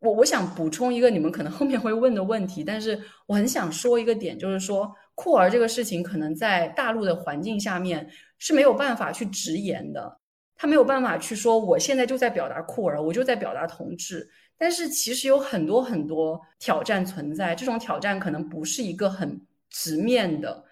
[0.00, 10.17] 我我想补充一个你们可能后面会问的问题，但是我很想说一个点，就是说酷儿这个事情可能在大陆的环境下面是没有办法去直言的。
[10.60, 14.28] 他没有办法去说，我现在就在表达酷儿，我就在表达同志。
[14.58, 19.40] 但是其实有很多很多挑战存在，这种挑战可能不是一个很
[19.70, 20.64] 直面的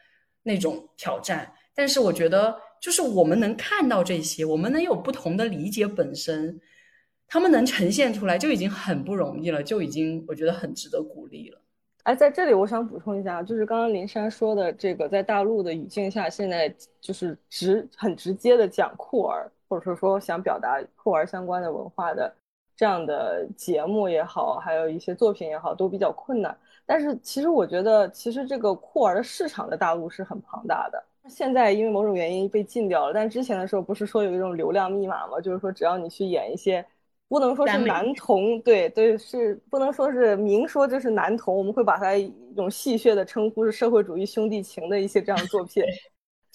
[0.43, 1.53] 那种挑战。
[1.73, 6.61] 但是我觉得，就是我们能看到这些，我们能有不同的理解，本身
[7.29, 11.63] 他们能呈现出来就已经很不容易了，就已经我觉得很值得鼓励了。
[12.03, 19.49] 哎，在这里我想补充一下，就是刚刚林珊说的这个，在大陆的语境下，现在就是直很直接的讲酷儿。
[19.69, 22.35] 或者说说想表达酷儿相关的文化的
[22.77, 26.57] 这样的节目也好，还有一些作品也好，都比较困难。
[26.85, 31.03] 但是其实我觉得，其实这个酷儿的市场的大陆是很庞大的。
[31.29, 35.41] 现在因为某种原因被禁掉了，但之前的时候不是说有一种流量密码吗？
[35.41, 36.87] 就是说只要你去演一些，
[37.27, 45.83] 不能说是男童，对对，是不能说是明说这是男童，我们会把它一种戏谑的称呼是社会主义兄弟情的一些这样的作品。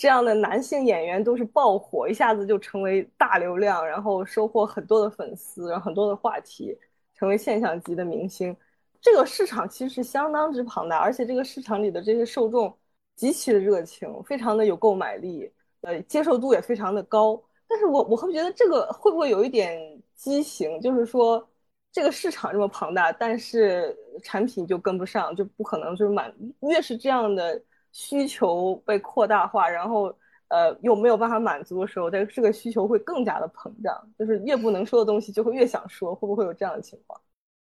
[0.01, 6.75] 这样的男性演员都是爆火，一下子就成为大流量，然后收获很多的粉丝，然后很多的话题，
[7.13, 8.57] 成为现象级的明星。
[8.99, 12.75] 这个市场其实是相当之庞大，而且这个市场里的这些受众
[13.15, 15.47] 极其的热情，非常的有购买力，
[15.81, 17.39] 呃，接受度也非常的高。
[17.67, 19.79] 但是我我会觉得这个会不会有一点
[20.15, 20.81] 畸形？
[20.81, 21.47] 就是说，
[21.91, 26.33] 这个市场这么庞大，但是产品就跟不上，就不可能就是满。
[26.61, 27.61] 越是这样的。
[27.91, 30.15] 需求被扩大化，然后
[30.49, 37.19] 呃又没有办法满足的时候，但这个需求会更加的膨胀，就是越不能说的东西就会越想说，会不会有这样的情况？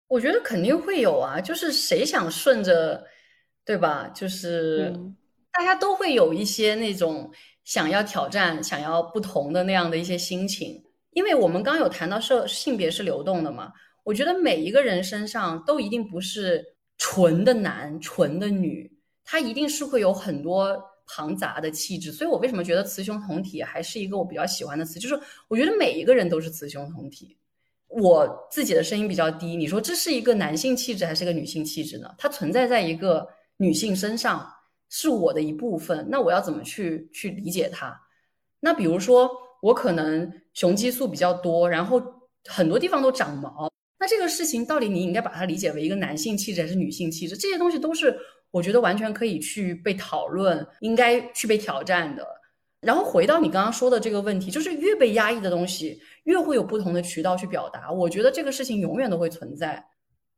[0.08, 3.06] 我觉得肯定会有啊，就是谁想顺着，
[3.64, 4.10] 对吧？
[4.14, 4.92] 就是
[5.52, 7.32] 大家都会有一些那种
[7.64, 10.84] 想要挑战、想要不同的那样的一些心情。
[11.12, 13.72] 因为我们刚有谈到社性别是流动的嘛，
[14.04, 16.64] 我觉得每一个人身上都一定不是
[16.98, 18.92] 纯的男、纯的女，
[19.32, 22.12] 它一定是会有很多庞杂的气质。
[22.12, 25.00] 所以我为什么觉得雌雄同体还是一个我比较喜欢的词？
[25.00, 27.38] 就是我觉得每一个人都是雌雄同体。
[27.90, 32.10] 我自己的声音比较低，你说这是一个男性气质还是一个女性气质呢？
[32.18, 34.52] 它存在在一个女性身上，
[34.90, 36.08] 是我的一部分。
[36.10, 37.96] 那我要怎么去去理解它？
[38.60, 39.30] 那比如说，
[39.62, 42.02] 我可能雄激素比较多，然后
[42.46, 43.72] 很多地方都长毛。
[44.00, 47.36] 那这个事情到底你应该把它理解为一个男性气质还是女性气质？
[47.36, 48.18] 这些东西都是
[48.52, 52.26] 我觉得完全可以去被讨论，应该去被挑战的。
[52.82, 57.92] 然后回到你刚刚说的这个问题，就是越被压抑的东西，越会有不同的渠道去表达。
[57.92, 59.86] 我觉得这个事情永远都会存在。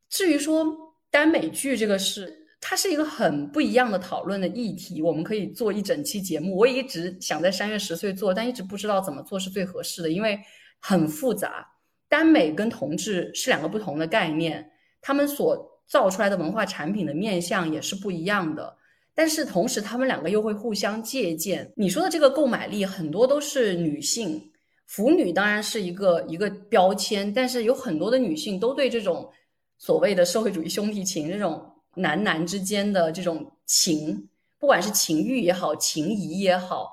[0.09, 0.65] 至于说
[1.11, 6.57] 耽美剧这个事，它是一个很不一样的讨论的议题，我们可以做一整期节目。
[6.57, 10.39] 我也一直想在三月十岁做，但一直不知道怎么做是最合适的，因为
[10.79, 11.67] 很复杂。
[12.09, 14.69] 耽美跟同志是两个不同的概念，
[14.99, 18.77] 他们所造出来的文化产品的面向也是不一样的。
[19.13, 21.69] 但是同时，他们两个又会互相借鉴。
[21.75, 24.41] 你说的这个购买力，很多都是女性，
[24.87, 29.29] 腐女当然是一个一个标签，但是有很多的女性都对这种
[29.77, 31.61] 所谓的社会主义兄弟情，这种
[31.93, 36.89] 男男之间的这种情，不管是情欲也好，情谊也好，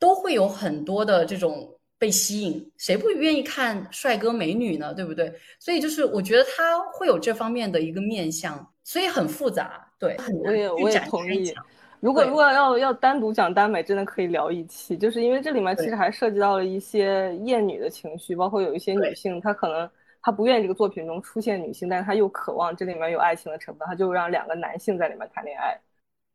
[0.00, 2.72] 都会有很多的这种被吸引。
[2.76, 4.92] 谁不愿意看帅哥美女呢？
[4.92, 5.32] 对不对？
[5.60, 8.52] 所以就是我觉得他会有这方面的一个面相。
[8.82, 11.54] 所以很复杂，对，我也我也同意。
[12.00, 19.88] 如果如果要要单独讲耽美，真的可以聊一期，就是因为这里面其实还涉及到了一些厌女的情绪，包括有一些女性，她可能
[20.20, 25.78] 她不愿意这个作品中出现女性，但是她又渴望这里面有爱情的成分，她就让两个男性在里面谈恋爱。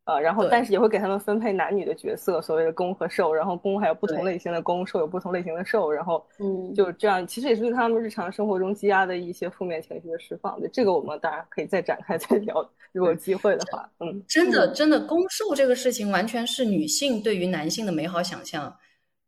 [0.08, 10.58] 呃，然后但是也会给他们分配男女的角色，所谓的攻和受，然后攻还有不同类型的攻，受有不同类型的受，然后嗯，就这样，其实也是对他们日常生活中积压的一些负面情绪的释放。
[10.60, 12.54] 对这个，我们当然可以再展开 再聊，
[12.92, 18.74] 如果有机会的话，嗯，真的真的攻受这个事情完全是女性对于男性的美好想象，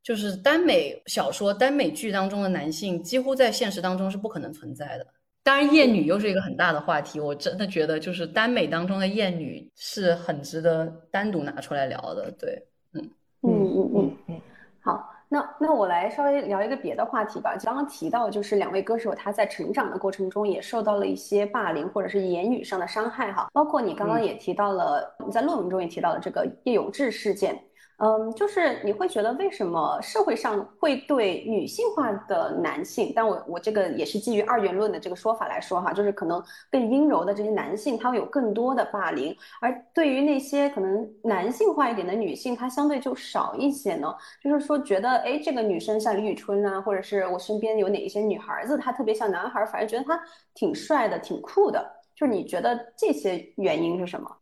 [0.02, 5.06] 就是耽美小说、耽美剧当中的男性，几乎在现实当中是不可能存在的。
[5.50, 7.18] 当然，厌女又是一个很大的话题。
[7.18, 12.30] 我真的觉得，就是耽美当中的厌女是很值得单独拿出来聊的。
[12.38, 13.10] 对，嗯
[13.42, 14.40] 嗯嗯嗯嗯。
[14.80, 17.56] 好，那那我来稍微聊一个别的话题吧。
[17.64, 23.48] 刚刚提到，就是两位歌手他在成长的过程中也受到了一些霸凌或者是言语上的伤害哈。
[23.52, 27.60] 包括你刚刚也提到了，你在论文中也提到了这个叶永志事件。
[28.02, 44.16] 嗯，就是你会觉得为什么社会上会对女性化的男性，但我我这个也是基于二元论的这个说法来说哈，就是可能更阴柔的这些男性，他会有更多的霸凌，而对于那些可能男性化一点的女性，她相对就少一些呢？
[44.42, 50.18] 就是说觉得哎，这个女生像李宇春啊，或者是我身边有哪一些女孩子，她特别像男孩，反而觉得她
[50.54, 51.86] 挺帅的、挺酷的。
[52.16, 54.36] 就是你觉得这些原因是什么？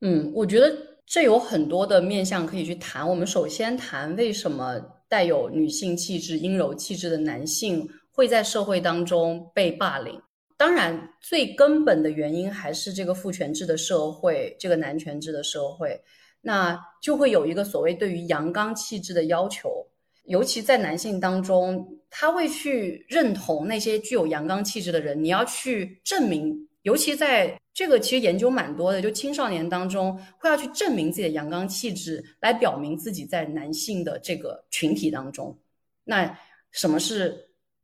[0.00, 0.89] 嗯，我觉得。
[1.10, 3.06] 这有很多的面向可以去谈。
[3.06, 10.16] 我们首先谈为什么带有女性气质、阴柔气质的男性会在社会当中被霸凌。
[10.56, 16.00] 当然，最根本的原因还是这个父权制的社会，这个男权制的社会，
[16.40, 19.84] 那就会有一个所谓对于阳刚气质的要求，
[20.26, 26.68] 尤其在男性当中，他会去认同那些具有阳刚气质的人，你要去证明。
[26.82, 35.58] 尤其在这个其实研究蛮多的，就青少年当中会要去证明自己的阳刚气质，来表明自己在男性的这个群体当中。
[36.04, 36.38] 那
[36.72, 37.34] 什么是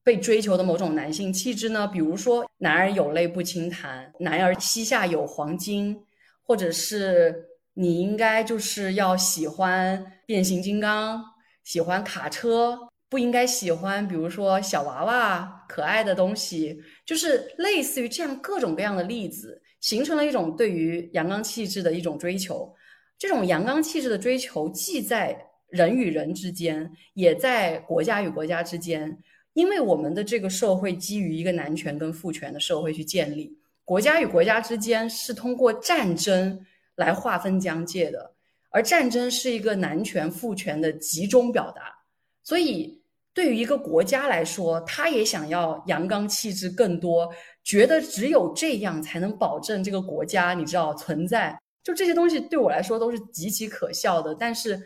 [0.05, 1.89] 被追求的某种男性气质呢？
[1.89, 5.99] 比如说“男儿有泪不轻弹”，“男儿膝下有黄金”，
[6.45, 11.25] 或者是你应该就是要喜欢变形金刚，
[11.65, 12.79] 喜欢卡车。
[13.09, 22.75] 不应该喜欢，比如说小娃娃、可爱的东西，就是类似于这样各种各样的例子，形成了一种对于阳刚气质的一种追求。
[23.19, 25.37] 这种阳刚气质的追求，既在
[25.69, 29.19] 人与人之间，也在国家与国家之间。
[29.55, 36.63] 因为我们的这个社会基于一个男权跟父权的社会去建立，国家与国家之间是通过战争
[36.97, 38.35] 来划分疆界的，
[38.69, 41.97] 而战争是一个男权父权的集中表达。
[42.43, 43.01] 所以，
[43.33, 47.33] 对于一个国家来说，他也想要阳刚气质更多，
[47.67, 51.61] 觉得只有这样才能保证这个国家，你知道存在。
[51.83, 54.81] 就这些东西对我来说都是极其可笑的，但是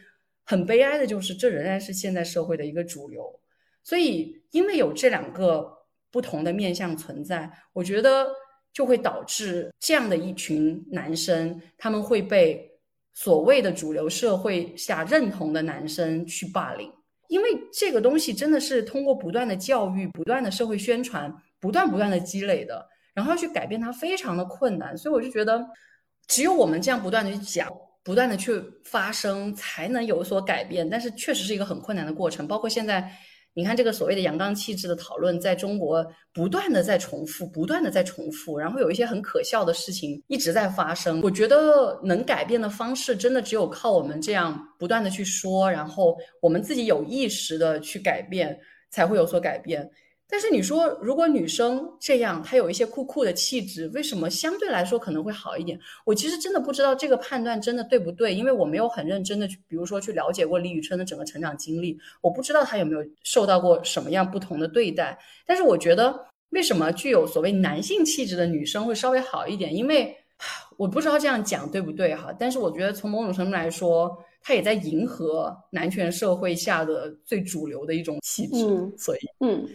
[0.45, 3.23] 很悲哀的就是，这仍然是现在社会的一个主流。
[3.85, 5.71] 所以，因为有这两个
[6.11, 8.27] 不同的面相存在，我觉得
[8.73, 12.67] 就会导致这样的一群男生，他们会被
[13.13, 16.91] 所谓的主流社会下认同的男生去霸凌。
[17.29, 22.85] 因为这个东西真的是通过不断的教育、不断的社会宣传、不断不断的积累的，
[23.15, 25.65] 然后要去改变它非常的困难，所以我就觉得，
[26.27, 27.71] 只有我们这样不断的去讲、
[28.03, 30.89] 不断的去发声，才能有所改变。
[30.89, 33.13] 但是确实是一个很困难的过程，包括现在。
[33.53, 41.21] 你看这个所谓的阳刚气质的讨论，在中国不断的在重复，不断的在重复，然后有一些很可笑的事情一直在发生。
[41.21, 48.57] 我觉得能改变的方式，真的只有靠我们这样不断的去说，然后我们自己有意识的去改变，
[48.89, 49.91] 才会有所改变。
[50.31, 55.79] 但是你说，如果女生这样，她有一些酷酷的气质，为什么相对来说可能会好一点？
[56.05, 65.19] 我其实真的不知道这个判断真的对不对，因为我没有很认真的去，比如说去了解过李宇春的整个成长经历，我不知道她有没有受到过什么样不同的对待。
[65.45, 69.75] 但是我觉得，为什么具有所谓男性气质的女生会稍微好一点？
[69.75, 70.17] 因为
[70.77, 79.69] 我不知道这样讲对不对哈，但是我觉得从某种程度来说，她也在迎合男权社会下的最主流的一种气质，所以嗯。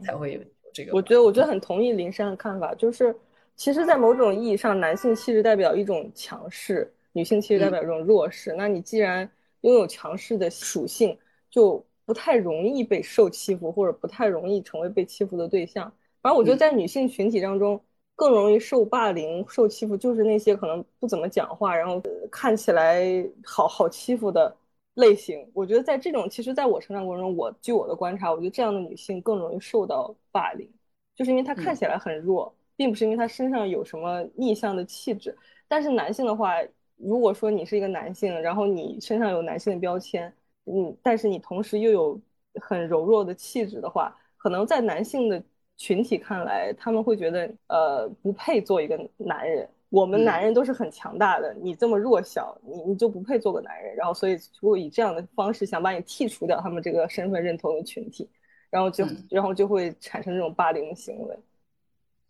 [0.00, 0.40] 才会有
[0.72, 0.92] 这个。
[0.94, 3.14] 我觉得，我觉得很同意林珊的看法，就是
[3.56, 8.54] 其实，在某种意义上，男性气质代表一种强势，女性气质代表一种弱势。
[8.56, 9.30] 那你既然
[9.62, 11.16] 拥有强势的属性，
[11.50, 15.92] 就不太容易被受欺负，或者不太容易成为被欺负的对象。
[16.22, 17.80] 反正我觉得，在女性群体当中，
[18.16, 23.04] 更容易受霸凌、受欺负，就是那些可能不怎么讲话，然后看起来
[23.44, 24.54] 好好欺负的。
[25.00, 30.70] 类型，我觉得在这种，其实在我成长过程中，我据我的观察，我觉得这样的女性更容易受到霸凌，
[31.16, 35.36] 就是因为她看起来很弱，并不是因为她身上有什么逆向的气质。
[35.66, 36.54] 但是男性的话，
[36.96, 40.32] 如果说你是一个男性，然后你身上有男性的标签，
[40.66, 42.20] 嗯，但是你同时又有
[42.60, 45.42] 很柔弱的气质的话，可能在男性的
[45.76, 49.68] 群体看来，他们会觉得，呃，不配做一个男人。
[49.90, 53.94] 我们男人都是很强大的，你这么弱小，你你就不配做个男人。
[53.96, 58.28] 然后，所以如果以这样的方式想把你剔除掉他们这个身份认同的群体，
[58.70, 61.36] 然后就然后就会产生这种霸凌的行为。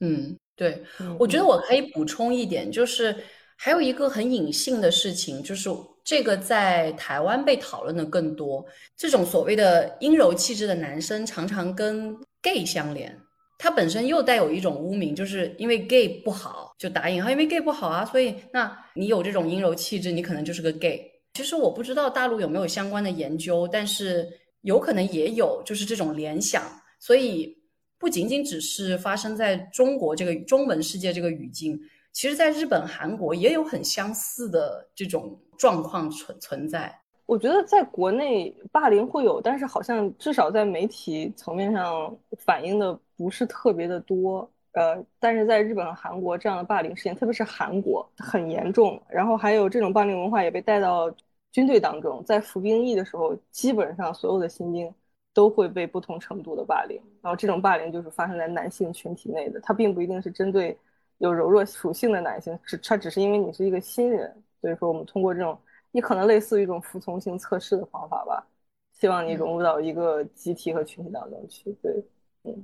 [0.00, 0.82] 嗯，对，
[1.18, 3.14] 我觉得我可以补充一点，就是
[3.56, 5.68] 还有一个很隐性的事情，就是
[6.02, 8.64] 这个在台湾被讨论的更多，
[8.96, 13.20] 这种所谓的阴柔气质的男生常常跟 gay 相连。
[13.62, 21.06] 它本身又带有一种污名，就是因为 gay 不好，就打引号，因为 gay 不好啊，所以那你有这种阴柔气质，你可能就是个 gay。
[21.34, 24.26] 其实我不知道大陆有没有相关的研究，但是
[24.62, 26.62] 有可能也有，就是这种联想。
[26.98, 27.54] 所以
[27.98, 31.78] 不仅仅只是发生在中国这个中文世界这个语境，
[32.14, 36.98] 其实在日本、韩国也有很相似的这种状况存存在。
[37.30, 44.50] 我觉得在国内霸凌会有，但是好像至少在媒体层面上反映的不是特别的多。
[44.72, 49.00] 呃，但是在日本和韩国这样的霸凌事件，特别是韩国很严重。
[49.08, 51.08] 然后还有这种霸凌文化也被带到
[51.52, 54.92] 军队当中，在服兵役的时候，基本上所有的新兵
[55.32, 57.00] 都会被不同程度的霸凌。
[57.22, 60.76] 然后这种霸凌就是发生在男性群体内的，它并不一定是针对
[61.18, 65.56] 有柔弱属性的男性，只它只是因为你是一个新人，所以说我们通过这种。
[65.92, 68.46] 你可能类似于一种服从性测试的方法吧，
[68.92, 72.04] 希望你融入到一个集体和群体当中去，对。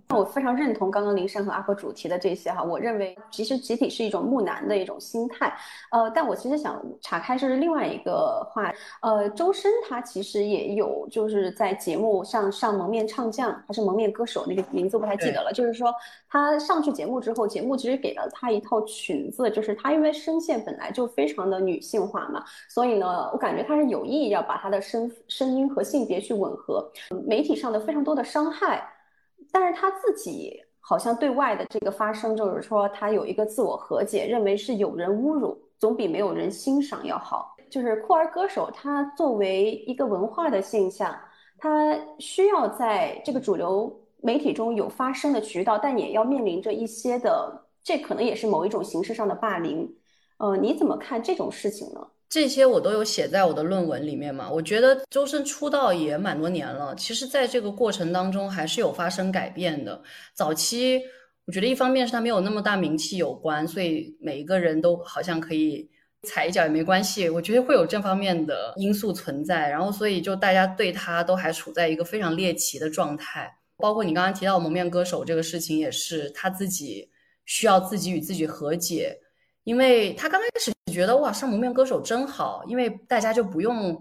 [0.09, 5.55] 那我非常认同刚刚林珊和阿克主题的这些哈，我认为其实集体是一种木男的一种心态，
[5.91, 8.73] 呃，但我其实想岔开是另外一个话，
[9.03, 15.95] 呃，周深他其实也有就是在节目上上蒙面唱将还是蒙面歌手那个名字不太记得了，就是说
[16.29, 26.91] 他上去节目之后，节目其实给了他一套裙子，就是他因为声线本来就非常的女性化嘛，所以呢，我感觉他是有意要把他的声声音和性别去吻合，
[27.27, 28.83] 媒体上的非常多的伤害。
[29.53, 37.55] 但是他自己好像对外的这个发声，就是说他有一个自我和解，认为是有人侮辱总比没有人欣赏要好。
[37.69, 41.13] 就是酷儿歌手，他作为一个文化的现象，
[41.59, 43.93] 他需要在这个主流
[44.23, 49.93] 媒体中有发声的渠道，但也要面临着一些的，这可能也是某一种形式上的霸凌。
[50.39, 52.07] 呃，你怎么看这种事情呢？
[52.29, 54.51] 这些我都有写在我的论文里面嘛。
[54.51, 60.03] 我觉得周深出道也蛮多年了，其实在这个过程当中还是有发生改变的。
[60.35, 61.01] 早期
[61.47, 65.89] 我觉得一方面是他没有那么大名气有关，所以每一个人都好像可以
[66.25, 67.29] 踩一脚也没关系。
[67.29, 73.49] 我觉得会有这方面的因素存在，然后所以就大家对他都还处在一个非常猎奇的状态。
[73.77, 77.09] 包括你刚刚提到蒙面歌手这个事情，也是他自己
[77.45, 79.17] 需要自己与自己和解。
[79.65, 83.95] 因为他刚开始觉得哇上蒙面歌手真好，因为大家就不用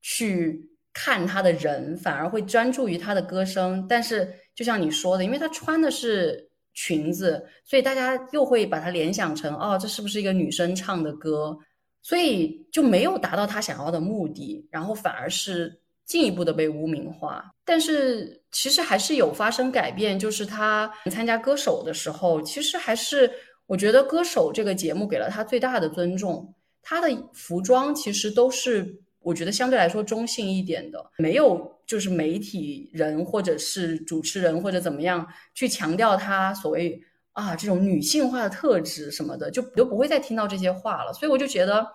[0.00, 0.58] 去
[0.94, 3.84] 看他的人，反而会专注于他的歌声。
[3.86, 11.54] 但是就像你说的，因为他穿的是裙子，所以大家又会把他联想成哦，这是不是一个女生唱的歌？
[12.00, 17.44] 所以就没有达到他想要的目的，然后反而是进一步的被污名化。
[17.62, 23.30] 但是其实还是有发生改变，就是他参加歌手的时候，其实还是
[23.68, 26.52] 我觉得歌手这个节目给了他最大的尊重。
[26.82, 37.00] 他的服装其实都是我觉得相对来说中性一点的，没有就是媒体人或者是主持人或者怎么样去强调他所谓
[37.32, 41.12] 啊这种女性化的特质什么的，就都不会再听到这些话了。
[41.12, 41.86] 所以我就觉得。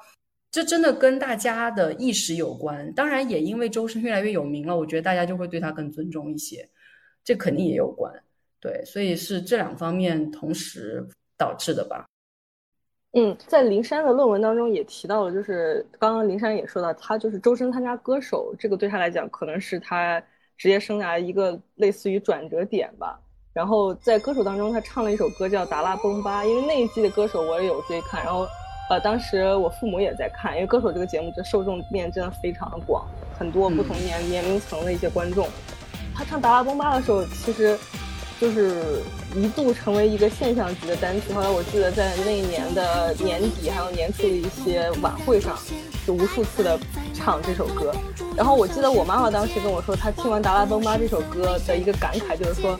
[0.54, 6.70] 这真的跟大家的意识有关，当然也因为周深越来越有名了，我觉得大家就会对他更尊重一些，
[7.24, 8.14] 这肯定也有关。
[8.60, 11.04] 对，所以是这两方面同时
[11.44, 12.06] 导致的吧。
[13.12, 20.24] 嗯，在林珊的论文当中也提到了，就是刚刚林珊也说到，他就是周深参加歌手，这个对他来讲可能是他
[20.58, 23.20] 职业生涯一个类似于转折点吧。
[23.54, 28.48] 然后在歌手当中，他唱了一首歌叫《达拉崩吧》，因为那一季的歌手我也有追看，然后。
[28.89, 33.08] 呃，当时我父母也在看，因为歌手这个节目，这受众面真的非常的广，
[33.39, 35.48] 很多不同年年龄层的一些观众。
[36.14, 37.80] 他唱《达拉崩吧》的时候，其实
[38.41, 39.02] 就是
[39.36, 41.34] 一度成为一个现象级的单曲。
[41.34, 45.58] 后来我记得在那一年的年底还有年初的一些晚会上，
[46.06, 46.80] 就无数次的
[47.14, 47.94] 唱这首歌。
[48.36, 52.80] 然后我记得我妈妈当时跟我说，她听完《达拉崩吧》这首歌的一个感慨就是说，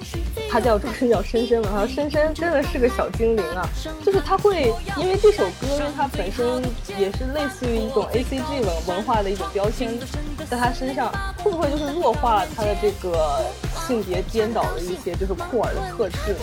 [0.50, 3.68] 她叫周深叫深深嘛，她说深深真的是个小精灵啊，
[4.04, 6.62] 就是他会因为这首歌，因为它本身
[6.98, 9.98] 也是类似于一种 A C G 文文化的一种标签，
[10.50, 11.12] 在他身上
[11.44, 13.46] 会不会就是弱化了他的这个
[13.88, 16.43] 性别颠倒的一些就是酷儿的特质呢？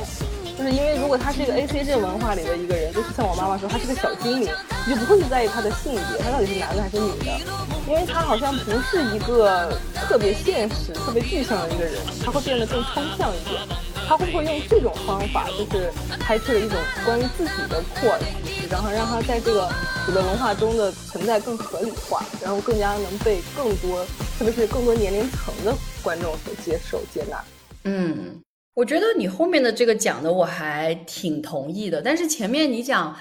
[0.59, 4.53] 就是因为如果他是一个 A C G 文化里的一个人，就是像我妈妈说，他是个小精灵，
[4.87, 7.41] 你就不会去在意他的性别，他到底是男的还是女的，
[7.89, 9.73] 因为他好像不是一个
[10.07, 11.95] 特别现实、特别具象的一个人，
[12.25, 13.61] 他会变得更抽象一点。
[14.07, 15.89] 他会不会用这种方法，就是
[16.19, 19.71] 开辟了一种关于自己的扩体，然后让他在这个
[20.05, 24.05] 主流文化中的存在更合理化，然后更加能被更多，
[24.37, 25.73] 特别是更多年龄层的
[26.03, 27.41] 观众所接受、接纳？
[27.85, 28.43] 嗯。
[28.81, 33.15] 我觉得你后面的这个讲的我还挺同意的，但是前面你讲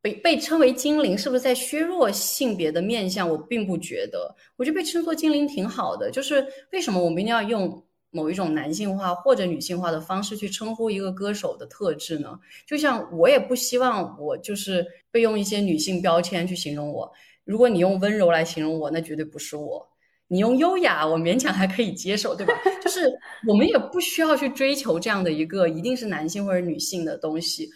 [0.00, 3.28] 被被称为精灵是不是在削弱性别的面相？
[3.28, 6.12] 我并不觉得，我觉得被称作精灵挺好的。
[6.12, 12.38] 就是为什么我们一定要用某一种男性化或者女性化的方式去称呼一个歌手的特质呢？
[12.64, 17.10] 就像我也不希望我就是被用一些女性标签去形容我。
[17.42, 19.89] 如果你用温柔来形容我，那绝对不是我。
[20.32, 22.54] 你用优雅，我勉强还可以接受，对吧？
[22.80, 23.12] 就是
[23.48, 27.68] 我们也不需要去追求这样的一个一定是男性或者女性的东西。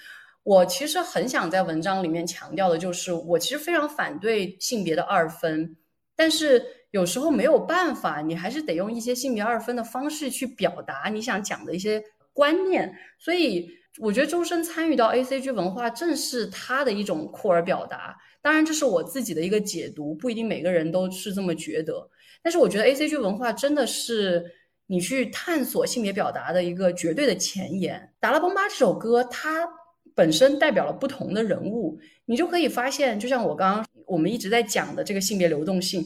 [0.45, 5.77] 我其实很想在文章里面强调的就是，我其实非常反对性别的二分，
[6.15, 12.01] 但是有时候没有办法，你还是得用一些性别二分的方式去表达你想讲的一些
[12.33, 12.95] 观念。
[13.19, 18.15] 所以我觉得周深参与到 A C G 文化，正是他的一种酷儿表达。
[18.41, 22.09] 当然，这是我自己的一个解读，不一定每个人都是这么觉得。
[22.45, 24.45] 但是我觉得 A C G 文化真的是
[24.87, 27.99] 你去探索性别表达的一个绝对的前沿。
[28.21, 29.67] 《达拉崩吧》这首歌，它
[30.15, 36.05] 本身代表了不同的人物，你就可以发现，就像我刚刚我们一直在讲的这个性别流动性，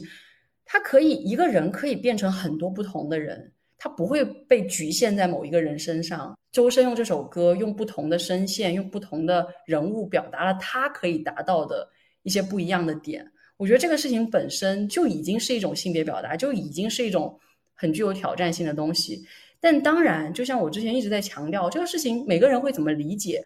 [0.63, 6.37] 它可以一个人可以变成很多不同的人，他不会被局限在某一个人身上。
[6.53, 11.87] 周深用这首歌，用不同的声线，用不同的人物，表达了他可以达到的
[12.23, 13.29] 一些不一样的点。
[13.59, 17.37] 我觉得这个事情本身就已经是一种性别表达，就已经是一种
[17.75, 19.25] 很具有挑战性的东西。
[19.59, 23.43] 但当然，就像我之前一直在强调，这个事情每个人会怎么理解，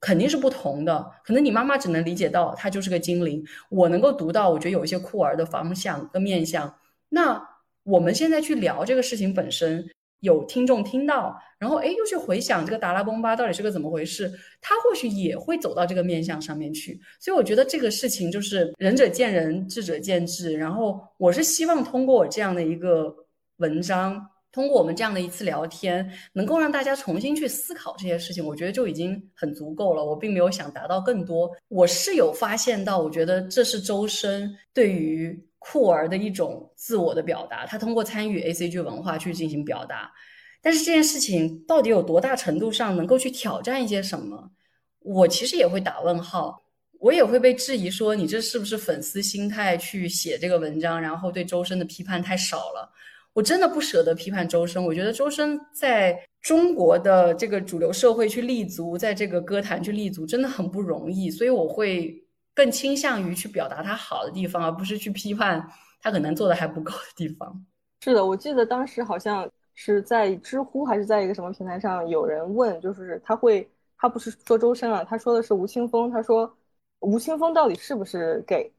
[0.00, 1.06] 肯定是不同的。
[1.22, 6.74] 可能你妈妈只能理解到他就是个精灵，我能够读到，我觉得有一些酷儿的方向跟面向。
[7.10, 7.46] 那
[7.82, 9.86] 我们现在去聊这个事情本身。
[10.22, 17.00] 有听众听到，然后哎，又去回想这个达拉崩吧到底是个怎么回事，他或许也会走到这个面相上面去。
[17.18, 20.56] 所以我觉得这个事情就是仁者见仁，智者见智。
[20.56, 23.12] 然后我是希望通过我这样的一个
[23.56, 30.04] 文章，通过我们这样的一次聊天，能够让大家重新去思考这些事情，我觉得就已经很足够了。
[30.04, 31.50] 我并没有想达到更多。
[31.66, 35.36] 我是有发现到，我觉得这是周深对于。
[35.64, 40.10] 酷儿的一种自我的表达，他通过参与 A C G 文化去进行表达，
[40.60, 44.50] 但是这件事情到底有多大程度上能够去挑战一些什么？
[45.00, 46.62] 我其实也会打问号，
[47.00, 52.92] 我也会被质疑说你这是不是粉丝心态去写这个文章，然后对周深的批判太少了。
[53.32, 62.21] 我真的不舍得批判周深，我觉得周深在中国的这个主流社会去立足，在这个歌坛去立足真的很不容易，所以我会。
[62.54, 65.66] 更倾向于去表达他好的地方，而不是去批判
[66.00, 67.64] 他可能做的还不够的地方。
[68.00, 76.52] 是的，我记得当时好像是在知乎还是在一个什么平台上，有人问，就是他会，他不是说周深啊，他说的是吴青峰，他说
[77.00, 78.72] 吴青峰到底是不是 gay？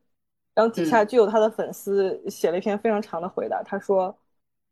[0.54, 4.16] 然后底下就有他的粉丝写了一篇非常长的回答，他说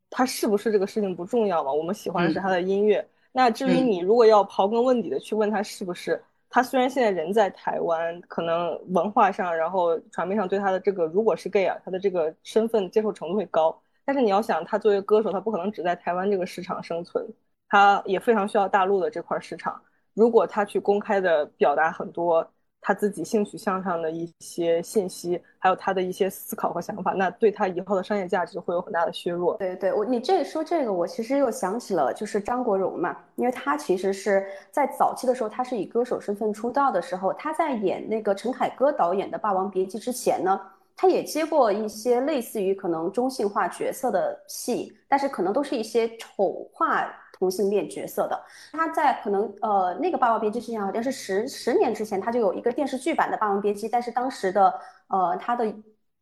[0.09, 1.71] 他是不是这个事情不重要嘛？
[1.71, 3.03] 我们喜欢的是他的音乐。
[3.31, 6.21] 那至于你如果要刨根问底的去问他是不是，
[6.51, 13.81] 他虽然现在人在台湾，可能文化上，然后传媒上对他的这个如果是 gay 啊，他的这个身份接受程度会高。
[14.05, 17.25] 但是你要想，他作为歌手，他不可能只在台湾这个市场生存，
[17.69, 19.81] 他也非常需要大陆的这块市场。
[20.13, 22.47] 如果他去公开的表达很多。
[22.81, 29.55] 他自己性取向上的一些信息，还有他的一些思考和想法，那对他以后的商业价值会有很大的削弱。
[29.57, 40.59] 对对，我你这说这个，我其实又想起了就是张国荣嘛，因为他其实是在早期的时候，他是以歌手身份出道的时候，他在演那个陈凯歌导演的《霸王别姬》之前呢，
[40.95, 47.11] 他也接过一些类似于可能中性化角色的戏，但是可能都是一些丑化。
[47.39, 48.39] 同性恋角色的，
[48.71, 54.71] 他在可能呃那个《霸王别姬》之前好像是十十年之前，他就有一个电视剧版的《霸王别姬》，但是当时的
[55.07, 55.65] 呃他的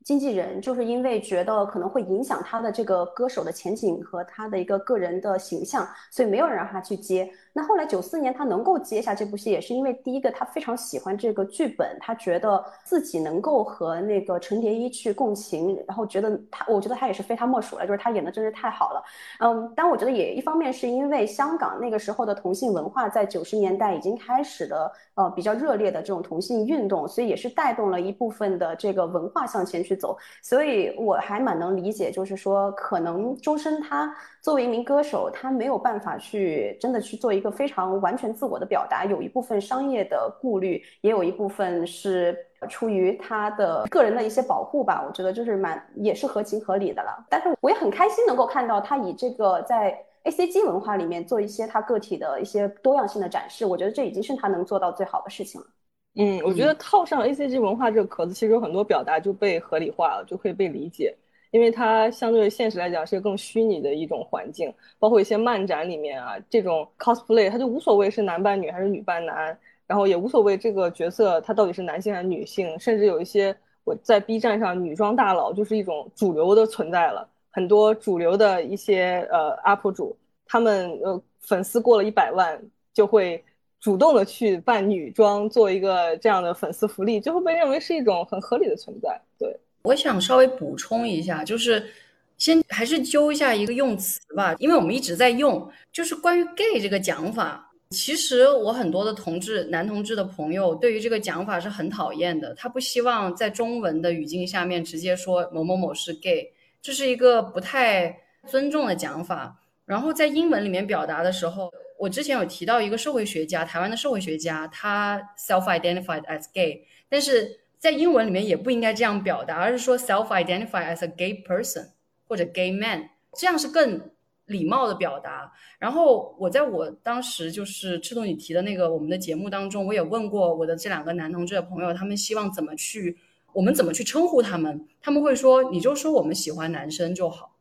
[0.06, 7.30] 经纪人就是因为觉得可能会影响他的这个歌手的前景和他的一个个人的形象，所以没有人让他去接。
[7.60, 19.04] 那后来九四年他能够接下这部戏，也是因为第一个他非常喜欢这个剧本，他觉得自己能够和那个陈蝶衣去共情，然后觉得他，我觉得他也是非他莫属了，就是他演的真是太好了。
[19.42, 30.18] 嗯，但我觉得也一方面是因为香港那个时候的同性文化在九十年代已经开始的呃比较热烈的这种同性运动，所以也是带动了一部分的这个文化向前去走。
[30.42, 34.16] 所以我还蛮能理解，就是说可能周深他。
[34.42, 42.38] 作为一名歌手，他没有办法去真的去做一个非常完全自我的表达，有一部分商业的顾虑，也有一部分是
[42.70, 45.04] 出于他的个人的一些保护吧。
[45.06, 47.26] 我觉得就是蛮也是合情合理的了。
[47.30, 55.68] 但是我也很开心能够看到他以这个在 A C G 文化里面做一些他个体的一些多样性的展示，我觉得这已经是他能做到最好的事情了。
[56.16, 61.16] 嗯，我觉得套上 A C G 文化这个壳子，其实有很多表达就被合理化了，就可以被理解。
[61.52, 82.62] 因为它相对于现实来讲是个更虚拟的一种环境，包括一些漫展里面啊，这种 cosplay，它就无所谓是男扮女还是女扮男，然后也无所谓这个角色他到底是男性还是女性，甚至有一些我在 B 站上女装大佬就是一种主流的存在了，很多主流的一些呃 UP 主，他们呃粉丝过了一百万
[82.94, 83.44] 就会
[83.80, 89.60] 主动的去扮女装做一个这样的粉丝福利，就会被认为是一种很合理的存在，对。
[89.84, 91.90] 我想稍微补充一下，就是
[92.38, 97.66] 先还是揪一下一个用词吧，因为我们一直在用，就是关于 “gay” 这个讲法。
[97.92, 106.52] 其实我很多的同志、男同志的朋友对于这个讲法是很讨厌的，他不希望在中文的语境下面直接说某某某是 gay，
[106.82, 108.16] 这是一个不太
[108.48, 109.60] 尊重的讲法。
[109.86, 117.60] 然后在英文里面表达的时候，我之前有提到一个社会学家，台湾的社会学家，他 self-identified as gay，但是。
[117.80, 121.88] 在英文里面也不应该这样表达，而是说 self-identify as a gay person
[122.28, 124.12] 或者 gay man，这样是更
[124.48, 125.54] 礼貌的表达。
[125.80, 133.18] 然后我在我当时就是赤兔你提的那个我们的节目当中，我也问过我的这两个男同志的朋友，他们希望怎么去，
[133.54, 134.86] 我们怎么去称呼他们？
[135.02, 137.56] 他们会说，你就说我们喜欢男生就好，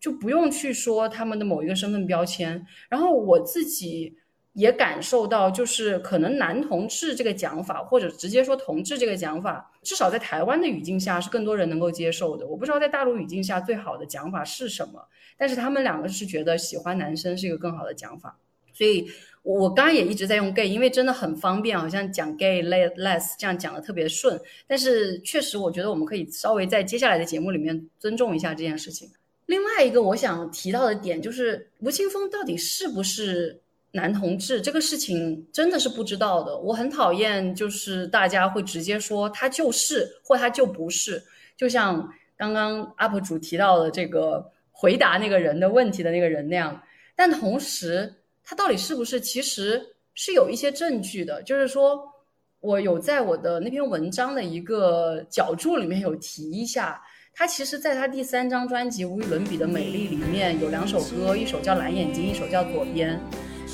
[0.00, 2.66] 就不用去说他们的某一个身份标签。
[2.88, 4.16] 然后我自己。
[4.54, 12.46] 也感受到，就是可能男同志这个讲法，或者直接说同志这个讲法，至少在台湾的语境下是更多人能够接受的。
[12.46, 15.06] 我不知道在大陆语境下最好的讲法是什么，
[15.38, 18.36] 但是他们两个是觉得喜欢男生是一个更好的讲法。
[18.72, 19.06] 所以，
[19.42, 24.40] 我刚刚也一直在用 gay，因为真的很方便，好像讲 gay less 这样讲的特别顺。
[24.66, 29.08] 但是确实，我觉得我们可以稍微在接下来的节目里面尊重一下这件事情。
[29.46, 33.60] 另外一个我想提到的点就是，吴青峰到底是不是？
[33.92, 41.20] 男同志这个事情真的是不知道的，我很讨厌，就是大家会直接说他就是或他就不是，
[41.56, 46.80] 就像刚刚 UP 主提到的这个回答那个人的问题的那个人那样。
[47.16, 48.14] 但同时，
[48.44, 49.84] 他到底是不是其实
[50.14, 52.00] 是有一些证据的，就是说
[52.60, 57.02] 我有在我的那篇文章的一个脚注里面有提一下，
[57.34, 63.18] 他其实在他第三张专辑《无与伦比的美丽》里面有两首歌，一首叫《蓝眼睛》，一首叫《左边》。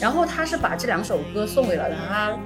[0.01, 2.37] 然后他是把这两首歌送给了他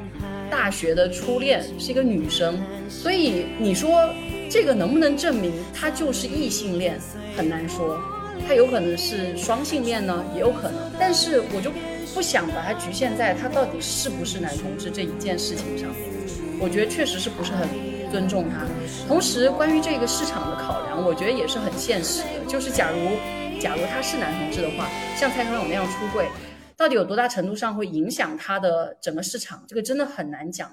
[0.50, 2.58] 大学的初恋，是一个女生。
[2.88, 4.08] 所以你说
[4.50, 6.98] 这个能不能证明他就是异性恋？
[7.36, 8.00] 很难说，
[8.46, 10.90] 他有可能是双性恋呢，也有可能。
[10.98, 11.70] 但是我就
[12.14, 15.88] 不想把它局限在他到底是不是男同志这一件事情上。
[16.58, 17.68] 我觉得确实是不是很
[18.10, 18.66] 尊重他。
[19.08, 22.44] 同时，关于这个市场的考量，我觉得也是很现实的。
[22.46, 22.98] 就是假如
[23.60, 26.26] 假如他是男同志的话，像蔡康永那样出柜。
[26.80, 29.62] 到底有多大程度上会影响它的整个市场？
[29.68, 30.70] 这个真的很难讲。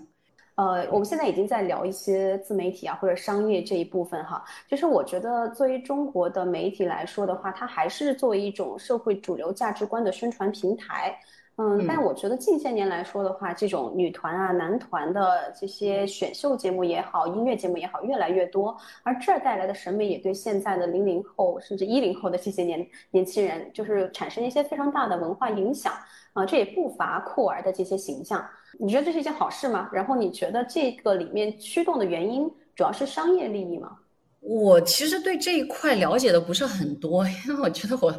[0.55, 4.41] 呃，我们现在已经在聊一些自媒体啊或者商业这一部分哈。
[4.69, 11.13] 就是我觉得作为中国的媒体来说的话，它还是作为一种社会主流价值观的宣传平台。
[11.59, 25.91] 嗯，但我觉得近些年来说的话，这种女团啊、男团的这些选秀节目也好，音乐节目也好，越来越多，而这带来的审美也对现在的零零后甚至一零后的这些年年轻人，就是产生一些非常大的文化影响
[26.33, 28.47] 啊，这也不乏酷儿的这些形象。
[28.79, 29.89] 你觉得这是一件好事吗？
[29.91, 33.97] 然后你觉得这个里面驱动的原因主要是商业利益吗？
[34.39, 38.13] 我其实对这一块了解的不是很多，因为我觉得我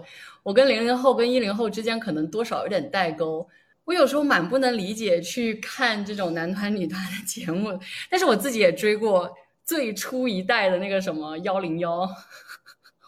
[0.49, 3.47] 我跟零零后跟一零后之间可能多少有点代沟。
[3.85, 7.79] 我有时候蛮不能理解去看这种男团女团的节目，
[8.11, 9.31] 但是我自己也追过
[9.63, 12.09] 最初一代的那个什么幺零幺。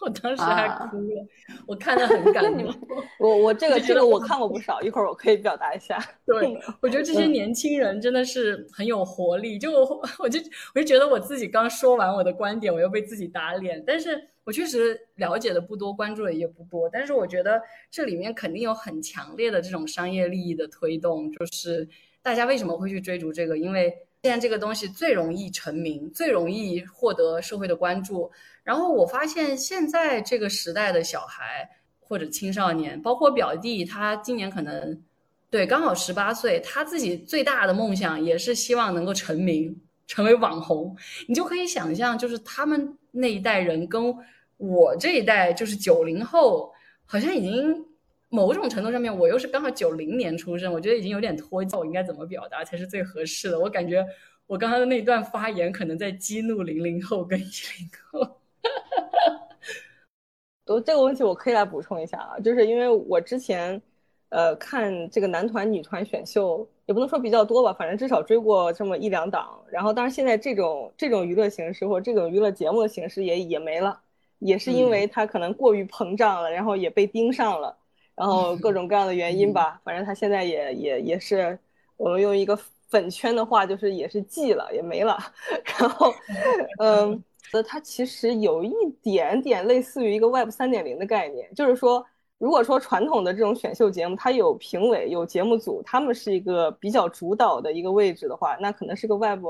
[0.01, 1.27] 我当时还哭了，
[1.67, 2.73] 我看的很感 动。
[3.19, 6.03] 我我这个这个我看过不少，一会儿我可以表达一下。
[6.25, 9.59] 对， 我觉得这些年轻人真的是很有活力。
[9.59, 10.39] 就我 我就
[10.73, 13.83] 我就觉得我自己刚说完我的观点，我又被自己打脸。
[13.85, 16.89] 但是我确实了解的不多，关注的也不多。
[16.91, 21.31] 但是我觉得这里面肯定有很强烈的这种商业利益的推动。
[21.31, 21.87] 就是
[22.23, 23.55] 大家为什么会去追逐这个？
[23.55, 23.93] 因为
[24.23, 28.31] 现在这个东西最容易成名，最容易获得社会的关注。
[28.63, 31.67] 然后我发现现在这个时代的小孩
[31.99, 35.01] 或者青少年，包括表弟，他今年可能
[35.49, 39.75] 对刚好十八岁，他自己最大的梦想也是希望能够成名，
[40.07, 40.95] 成为网红。
[41.27, 44.15] 你就可以想象，就是他们那一代人跟
[44.57, 46.71] 我这一代，就是九零后，
[47.05, 47.85] 好像已经
[48.29, 51.75] 某种程度上面，我又是刚好九零年出生，我觉得已经有点脱节。
[51.75, 53.59] 我应该怎么表达才是最合适的？
[53.59, 54.05] 我感觉
[54.45, 58.40] 我刚刚的那段发言可能在激怒零零后跟一零后。
[60.65, 63.81] 都这个问题我可以来补充一下啊，就是因为我之前，
[64.29, 69.59] 呃，看这个男团、女团选秀，也不能说比较多吧，反正至少追过这么一两档。
[69.69, 73.99] 然后，当然现在这种这种娱乐形式或者这种娱乐节目的形式也也没了，
[74.39, 77.75] 也是因为它可能过于膨胀了，然后也被盯上了，
[78.15, 79.81] 然后各种各样的原因吧。
[79.83, 81.57] 反正它现在也也也是，
[81.97, 82.57] 我们用一个
[82.87, 85.17] 粉圈的话，就是也是寂了，也没了。
[85.79, 86.13] 然后，
[86.79, 87.21] 嗯。
[87.51, 92.05] 得它其实有一点点类似于一个 Web 三点零的概念，就是说，
[92.37, 99.43] 如果说传统的这种选秀节目，它有评委、有节目组，他们是一个比较主导的一个位置的话，那可能是个 Web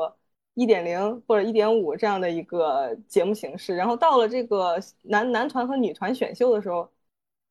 [0.53, 3.75] 一点零或者一点五这样的一个节目形式。
[3.75, 6.89] 然后到了这个男男团和女团选秀的时候，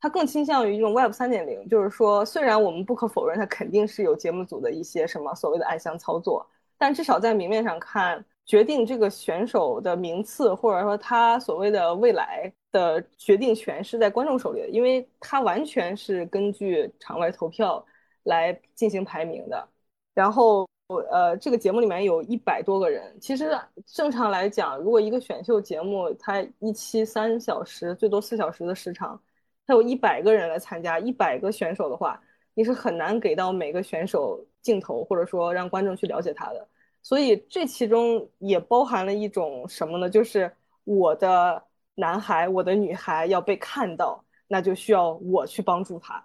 [0.01, 6.46] 它更倾向于一种 Web 三点零，就是说，虽然我们不可否认它肯定是有节目组的一些什么所谓的暗箱操作，
[6.78, 8.24] 但至少在明面上看。
[8.51, 17.86] 决定这个选手的名次，或者说他所谓的未来的决定权是在观众手里的，因为他完全是根据场外投票
[18.24, 19.68] 来进行排名的。
[20.14, 20.68] 然后，
[21.12, 23.16] 呃，这个节目里面有一百多个人。
[23.20, 29.22] 其实正常来讲，如果一个选秀节目它一期三小时，最多四小时的时长，
[29.64, 32.20] 它有一百个人来参加，一百个选手的话，
[32.55, 36.66] 你是很难给到每个选手镜头，或者说让观众去了解他的。
[37.03, 40.09] 所以这其中也包含了一种什么呢？
[40.09, 41.62] 就是我的
[41.94, 46.24] 男孩、我的女孩要被看到，那就需要我去帮助他。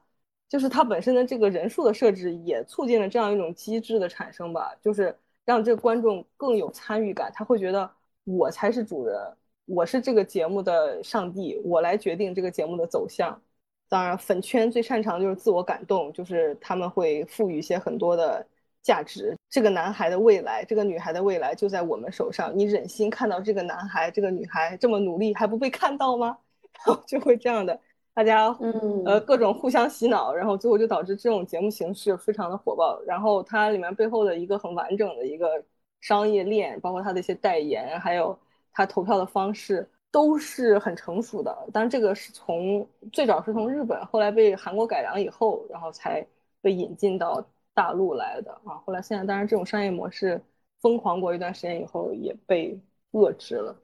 [0.49, 4.73] 就是他本身的这个人数的设置，也促进了这样一种机制的产生吧。
[4.81, 7.89] 就是让这个观众更有参与感，他会觉得
[8.25, 9.17] 我才是主人，
[9.65, 13.41] 我是这个节目的上帝，我来决定这个节目的走向。
[13.87, 18.45] 当然，粉圈最擅长就是自我感动，就是他们会赋予一些很多的。
[18.85, 22.55] 价值，这个男孩的未来，这个女孩的未来就在我们手上。
[22.55, 26.37] 你忍心看到这个男孩、这个女孩这么努力还不被看到吗？
[26.85, 27.79] 然后就会这样的，
[28.13, 33.01] 大家嗯呃各种互相洗脑，然后最后就导致这种节目形式非常的火爆。
[33.07, 35.49] 然后它里面背后的一个很完整的一个
[36.01, 38.37] 商业链，包括它的一些代言，还有
[38.71, 41.51] 它投票的方式，都是很成熟的。
[41.73, 46.23] 当然，这个是从最早是从日本，后来被韩国改良以后，然后才
[46.61, 47.43] 被引进到。
[47.75, 50.41] 大陆来的啊，后来现在当然这种商业模式
[50.81, 52.79] 疯狂过一段时间以后也被
[53.11, 53.75] 遏制了。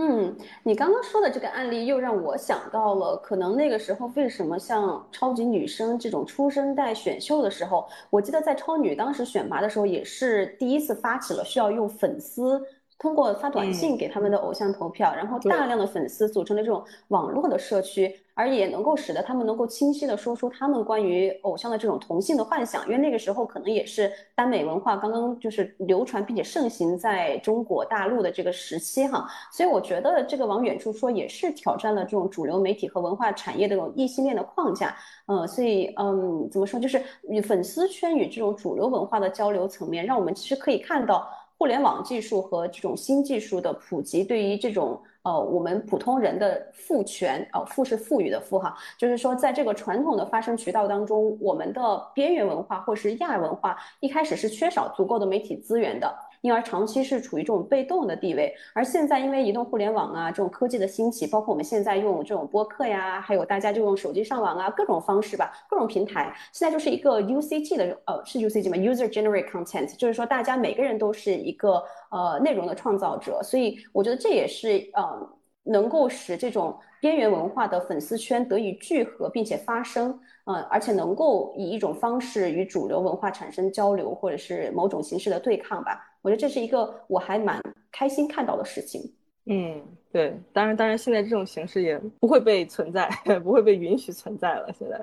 [0.00, 12.64] 嗯，你刚刚说的这个案例又让我想到了，可能那个时候为什么像超级女声这种出生代选秀的时候，我记得在超女当时选拔的时候也是第一次发起了需要用粉丝。
[12.98, 22.84] 通过发短信给他们的偶像投票，然后大量的粉丝组成的这种网络的社区，而也能够使得他们能够清晰的说出他们关于偶像的这种同性的幻想。
[22.86, 34.96] 因为那个时候可能也是耽美文化刚刚就是流传并且盛行在中国大陆的这个时期哈，所以我觉得这个往远处说也是挑战了这种主流媒体和文化产业的这种异性恋的框架。
[35.26, 41.30] 嗯，所以嗯，怎么说，就是与粉丝圈与这种主流文化的交流层面，让我们其实可以看到。
[41.58, 56.14] 互联网技术和这种新技术的普及，对于这种呃我们普通人的赋权，呃赋是赋予的赋哈，就是说在这个传统的发声渠道当中，我们的边缘文化或是亚文化一开始是缺少足够的媒体资源的。
[56.40, 75.28] 因而长期是处于这种被动的地位，而现在因为移动互联网啊这种科技的兴起，包括我们现在用这种播客呀，还有大家就用手机上网啊，各种方式吧，各种平台，现在就是一个 UCG 的呃是 UCG 吗？User Generate Content，就是说大家每个人都是一个呃内容的创造者，所以我觉得这也是呃
[75.64, 86.07] 能够使这种边缘文化的粉丝圈得以聚合并且发声，呃，而且能够以一种方式与主流文化产生交流或者是某种形式的对抗吧。
[86.22, 87.60] 我觉得这是一个我还蛮
[87.92, 89.12] 开心看到的事情。
[89.50, 93.08] 嗯，对，当然，当然，现在这种形式也不会被存在，
[93.42, 94.70] 不会被允许存在了。
[94.78, 95.02] 现在，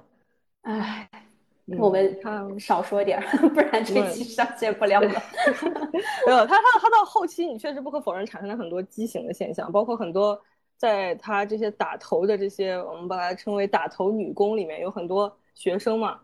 [0.62, 1.10] 唉，
[1.80, 2.20] 我们
[2.60, 5.10] 少说点儿， 不然这期上线不了了。
[6.28, 10.40] 没有，他他他到后期，你确实不可否认产生了很多畸形的现象，包括很多
[10.78, 16.20] 在他这些打头的这些，我们把它称为打头女工里面有很多学生嘛，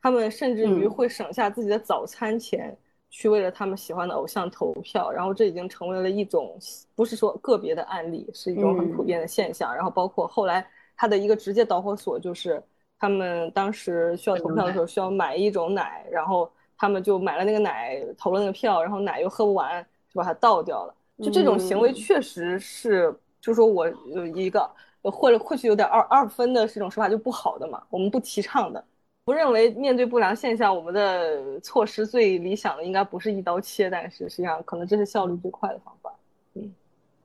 [0.00, 2.76] 他们甚至于会省下自己的早餐钱。
[3.16, 6.58] 去为了他们喜欢的偶像投票，然后这已经成为了一种，
[6.96, 9.72] 不是说个别的案例，是一种很普遍的现象。
[9.72, 12.60] 然后包括后来他的一个直接导火索就是，
[12.98, 19.80] 他们当时需要投票的时候需要买一种奶，然后他们就买了那个奶，投了那个票，然后奶又喝不完，
[20.12, 20.92] 就把它倒掉了。
[21.22, 24.68] 就这种行为确实是，就说我有一个
[25.02, 28.84] 或者或许有点二二分的这种说法就不好的嘛，我们不提倡的。
[29.24, 36.14] 不认为面对不良现象，我们的措施最理想的应该不是一刀切，但是实际上可能这是效率最快的方法。
[36.52, 36.70] 嗯，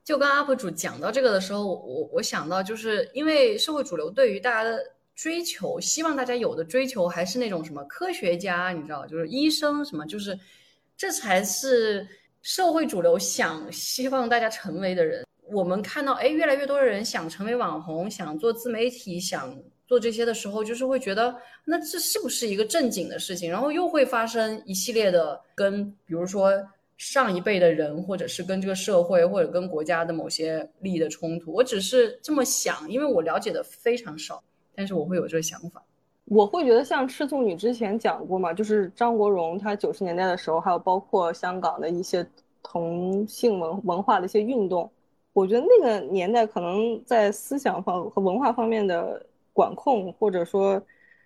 [0.02, 4.82] 就跟 UP 主讲到这个的时候，我我想到就是因为社会主流对于大家的
[5.14, 10.38] 追求，希望大家有的追求还是那种什么科学家，你知道，就是医生什么，就是
[10.96, 12.08] 这才是
[12.40, 15.22] 社会主流想希望大家成为的人。
[15.52, 19.54] 我们看到，哎，越来越多的人想成为网红，想做自媒体，想。
[19.90, 21.34] 做这些的时候，就是会觉得
[21.64, 23.50] 那这是不是一个正经的事情？
[23.50, 26.52] 然后又会发生一系列的跟，比如说
[26.96, 31.52] 上一辈的人，或者是跟这个社会，或者跟国家的某些利益的冲突。
[31.52, 34.40] 我只是这么想，因为我了解的非常少，
[34.76, 35.82] 但是我会有这个想法。
[36.26, 42.24] 我会觉得像赤兔女之前讲过嘛，就是张国荣他九十年代的时候，还有包括香港的一些
[42.62, 44.88] 同性文文化的一些运动，
[45.32, 49.20] 我觉得那个年代可能在思想方和文化方面的。
[49.52, 50.80] 管控或者说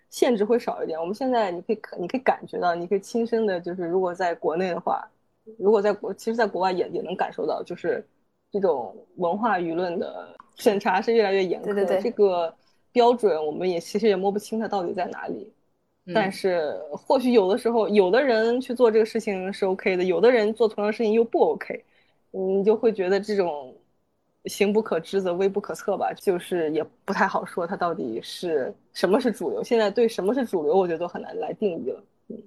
[0.09, 0.99] 限制会少一点。
[0.99, 5.07] 我们现在你可以你可以感觉到，你可以亲身的，就是如果在国内的话，
[5.57, 8.05] 如果在国，其实在国外也也能感受到，就是
[8.51, 11.65] 这种文化舆论的审查是越来越严苛。
[11.65, 12.53] 对对对，这个
[12.91, 15.51] 标准我们也其实也摸不清它到底在哪里。
[16.13, 21.83] 但是或许有的时候，有的人去做这个事情是 OK 的，有的人做同样的事情又不 OK，
[22.31, 23.73] 你就会觉得这种。
[24.47, 29.63] 行不可知则微不可测吧，就是也不太好说它到底是什么是主流。
[29.63, 32.03] 现在对什么是主流，我觉得都很难来定义了。
[32.29, 32.43] 嗯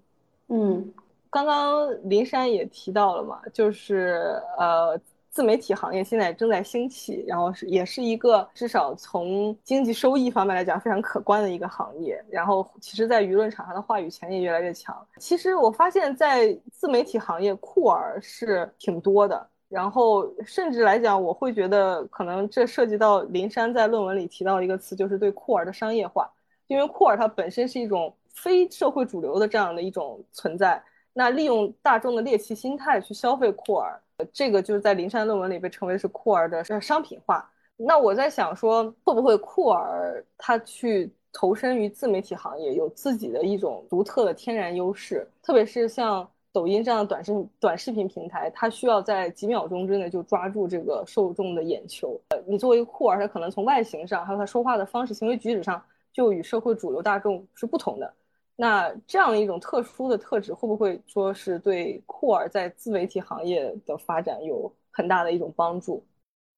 [0.48, 0.92] 嗯，
[1.30, 4.98] 刚刚林珊也提到了嘛，就是呃，
[5.30, 12.24] 自媒体行业现在正在兴起，然后是也是一个至少从经济收益方面来讲非常可观的一个行业。
[12.30, 14.96] 然后其实，在舆论场上的话语权也越来越强。
[15.18, 19.46] 其实我发现，在自媒体行业，酷儿是挺多的。
[19.68, 26.30] 然后甚至来讲，我会觉得可能这涉及到林珊在论文里提到一个词，就是对酷儿的商业化。
[26.68, 34.00] 因为酷儿它本身是一种非社会主流的这样的一种存在，那利用大众的猎奇心态去消费酷儿，
[34.32, 37.50] 这个就是在林珊论文里被称为是酷儿的商品化。
[37.76, 46.26] 那我在想说，会不会酷儿它去投身于自媒体行业，有自己的一种独特的天然优势，特别是像。
[46.50, 52.18] 抖音这样的短视短视频平台，它需要在几秒钟之内就抓住这个受众的眼球。
[52.30, 55.80] 呃，你作为一个酷儿，他可能从外形上，还有他说话的方式、行为举止上，
[56.12, 58.12] 就与社会主流大众是不同的。
[58.56, 66.02] 那这样一种特殊的特质，会不会说是对酷儿在自媒体行业的发展有很大的一种帮助？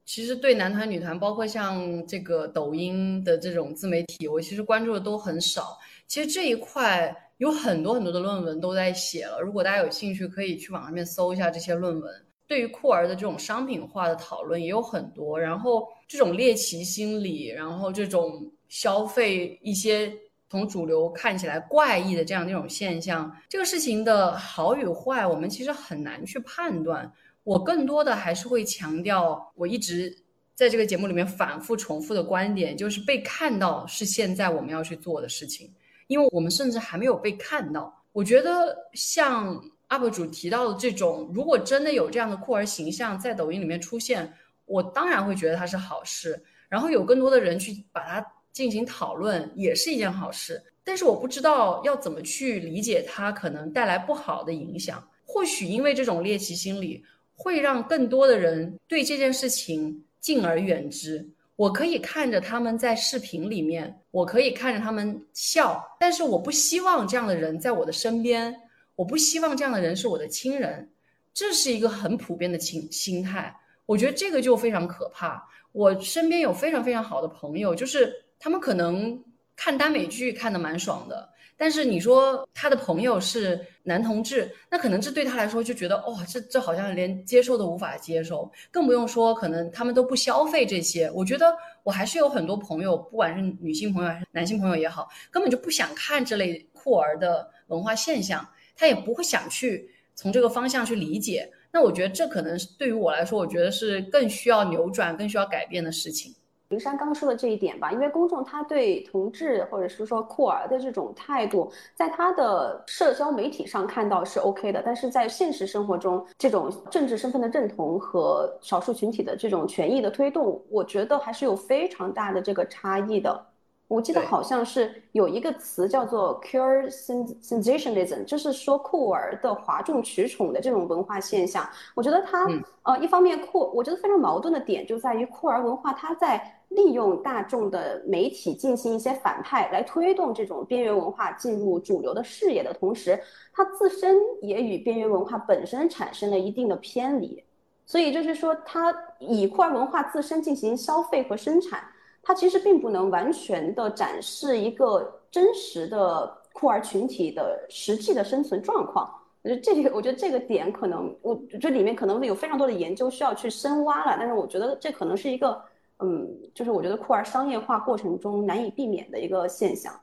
[0.07, 5.79] 其实对男团、女团，包括像这个抖音的这种自媒体，我其实关注的都很少。
[6.07, 7.27] 其实这一块。
[7.41, 12.27] 有很多很多的论文都在写了，如果大家有兴趣，可以去网上面搜一下这些论文。
[12.47, 20.13] 对于酷儿的这种商品化的讨论也有很多，然后这种猎奇心理，然后这种消费一些
[20.51, 27.11] 从主流看起来怪异的这样的一种现象，这个事情的好与坏，我们其实很难去判断。
[27.43, 30.15] 我更多的还是会强调，我一直
[30.55, 35.73] 在这个节目里面反复重复的观点，就是被看到是现在我们要去做的事情。
[36.11, 39.55] 因为我们甚至还没有被看到，我觉得像
[39.91, 44.35] UP 主提到的这种，如果真的有这样的酷儿形象在抖音里面出现，
[44.67, 46.43] 我当然会觉得它是好事。
[46.69, 50.61] 然后有更多的人去把它进行讨论，也是一件好事。
[50.83, 55.01] 但是我不知道要怎么去理解它可能带来不好的影响。
[55.25, 57.05] 或许因为这种猎奇心理，
[57.37, 61.31] 会让更多的人对这件事情敬而远之。
[61.61, 68.59] 我可以看着他们在视频里面，我可以看着他们笑，但是我不希望这样的人在我的身边，
[68.97, 70.89] 我不希望这样的人是我的亲人，
[71.35, 73.55] 这是一个很普遍的情心态。
[73.85, 75.47] 我觉得这个就非常可怕。
[75.73, 79.23] 我身边有非常非常好的朋友，就是他们可能
[79.55, 81.29] 看耽美剧看的蛮爽的。
[81.61, 91.11] 但是你说他的朋友是男同志，那可能这对他来说就觉得，哦，这这好像连接受都无法接受，更不用说可能他们都不消费这些。
[91.11, 101.47] 我觉得我还是有很多朋友，不管是女性朋友还是男性朋友也好，根本就不想看这类酷儿的文化现象，他也不会想去从这个方向去理解。
[101.71, 106.35] 那我觉得这可能是对于我来说，我觉得是更需要扭转、更需要改变的事情。
[106.71, 123.47] 林珊刚刚说的这一点吧，因为公众他对同志或者是说酷儿的这种态度，在他的社交媒体上看到是 OK 的，但是在现实生活中，这种政治身份的认同和少数群体的这种权益的推动，我觉得还是有非常大的这个差异的。
[123.89, 131.69] 我记得好像是有一个词叫做 “cure sensationalism”，就是说酷儿的哗众取宠的这种文化现象。
[131.97, 132.47] 我觉得它
[132.85, 143.21] 呃，一方面酷，我觉得非常矛盾的点就在于酷儿文化，它在利用大众的媒体进行一些反派来推动这种边缘文化进入主流的视野的同时，
[143.53, 147.45] 它自身也与边缘文化本身产生了一定的偏离。
[147.87, 151.83] 所以就是说，它以酷儿文化自身进行消费和生产。
[152.23, 159.11] 它其实并不能完全的展示一个真实的酷儿群体的实际的生存状况。
[159.43, 164.17] 我觉得这个，我觉得这个点可能，我这里面可能有非常多的研究需要去深挖了。
[164.19, 165.61] 但是我觉得这可能是一个，
[166.03, 169.99] 嗯，就是我觉得酷儿商业化过程中难以避免的一个现象。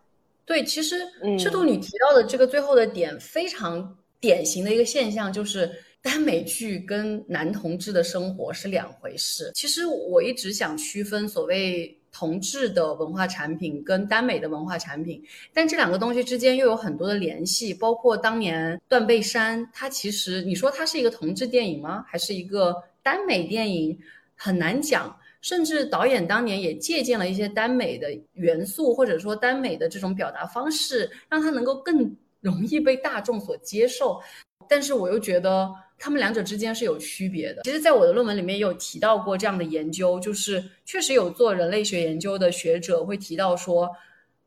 [0.45, 0.97] 对，其实
[1.37, 5.69] 赤兔你提到的这个最后的点非常典型的一个现象，就是
[6.01, 9.51] 耽美剧跟男同志的生活是两回事。
[9.53, 11.93] 其实我一直想区分所谓。
[12.09, 15.21] 同志的文化产品跟耽美的文化产品，
[15.53, 22.03] 但这两个东西之间又有很多的联系，包括当年《断背山》，它其实你说它是一个同志电影吗？
[22.07, 22.73] 还是一个
[23.03, 23.95] 耽美电影？
[24.35, 25.15] 很难讲。
[25.41, 34.21] 甚至导演当年也借鉴了一些耽美的元素，或者说耽美的这种表达方式，让它能够更容易被大众所接受。
[34.69, 35.73] 但是我又觉得。
[35.99, 37.63] 他们两者之间是有区别的。
[37.63, 43.89] 其实，在我的论文里面也有提到过这样的研究，就是确实有做人类学研究的学者会提到说，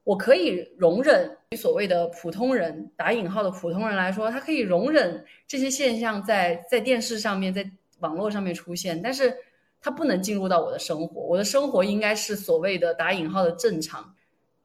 [0.04, 7.68] 我可以容忍所谓的普通人（打引号的普通人）来说，他可以容忍这些现象在在电视上面、在
[7.98, 9.34] 网络上面出现，但是
[9.80, 11.20] 它不能进入到我的生活。
[11.22, 14.14] 我的生活应该是所谓的打引号的正常。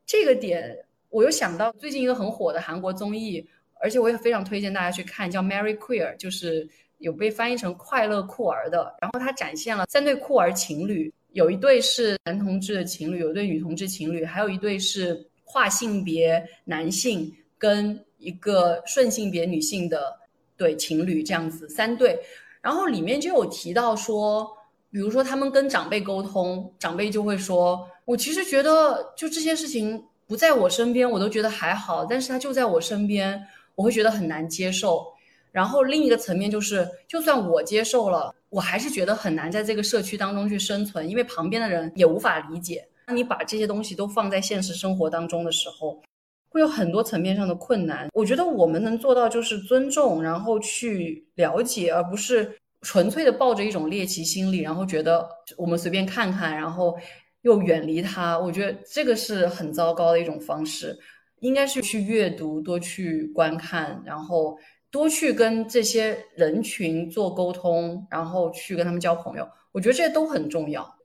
[0.05, 3.47] 这个点，我又想到最近一个很火的韩国综艺。
[3.77, 6.67] 而且我也非常推荐大家去看，叫《Mary Queer》，就是
[6.99, 8.95] 有被翻译成“快乐酷儿”的。
[9.01, 20.17] 然后它展现了三对酷儿情侣，有一对是男同志的情侣，有一对女同志情侣，还有一对是跨性别男性跟一个顺性别女性的
[20.55, 22.17] 对情侣这样子三对。
[22.61, 24.54] 然后里面就有提到说，
[24.95, 35.05] 比如说他们跟长辈沟通，长辈就会说：“我其实觉得就这些事情不在我身边，我都觉得还好，但是他就在我身边。”我会觉得很难接受，
[35.51, 42.87] 然后另一个层面就是，就算我接受了，我还是觉得很难在这个社区当中去生存，因为旁边的人也无法理解。
[43.05, 46.01] 当你把这些东西都放在现实生活当中的时候，
[46.47, 48.07] 会有很多层面上的困难。
[48.13, 55.27] 我觉得我们能做到就是尊重，然后去了解，而不是纯粹的抱着一种猎奇心理，然后觉得
[55.57, 56.95] 我们随便看看，然后
[57.41, 58.37] 又远离他。
[58.37, 60.95] 我觉得这个是很糟糕的一种方式。
[61.39, 64.57] 应该是去阅读，多去观看，然后
[64.89, 69.47] 多去跟这些人群做沟通，然后去跟他们交朋友。
[69.71, 70.95] 我觉得这些都很重要。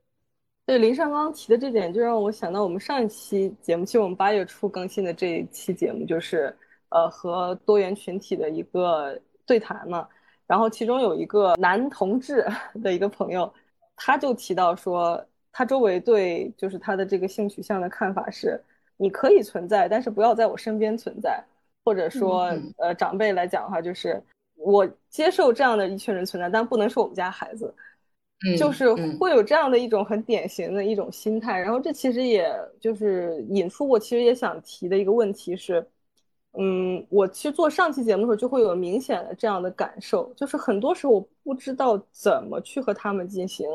[0.64, 6.56] 对林尚刚刚提的这点，就让我想到我们上一期节目，其实我们八月初更新的这一期节目，就是
[6.90, 10.06] 呃和多元群体的一个对谈嘛。
[10.50, 12.44] 然后其中有一个男同志
[12.82, 13.52] 的一个朋友，
[13.94, 18.60] 他就提到说，他周围对就是他的这个性取向的看法是。
[19.02, 21.42] 你可以存在，但是不要在我身边存在。
[21.82, 24.22] 或者说，呃，长辈来讲的话，就是
[24.56, 27.72] 我接受这样的一群人存在，但不能是我们家孩子。
[28.58, 31.58] 就是会有这样的一种很典型的一种心态。
[31.58, 35.86] 然后这其实也就是引出我其实也想提的一个问题是，
[36.52, 43.68] 嗯，我其实做上期节目的时候就会有明显的这样的感受，就是很多时候我不知道怎么去和他们进行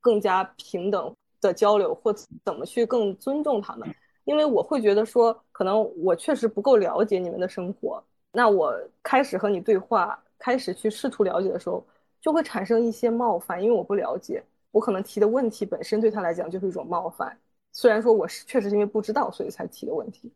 [0.00, 2.12] 更加平等的交流，或
[2.44, 3.94] 怎么去更尊重他们，
[4.24, 8.02] 因为我会觉得说，可能我确实不够了解你们的生活。
[8.32, 11.84] 那我开始和你对话，开始去试图了解的时候，
[12.22, 17.38] 就会产生一些冒犯，因为我不了解，我可能提的问题本身对他来讲就是一种冒犯。
[17.70, 20.32] 虽然说我是确实是因为不知道，所以才提的问题。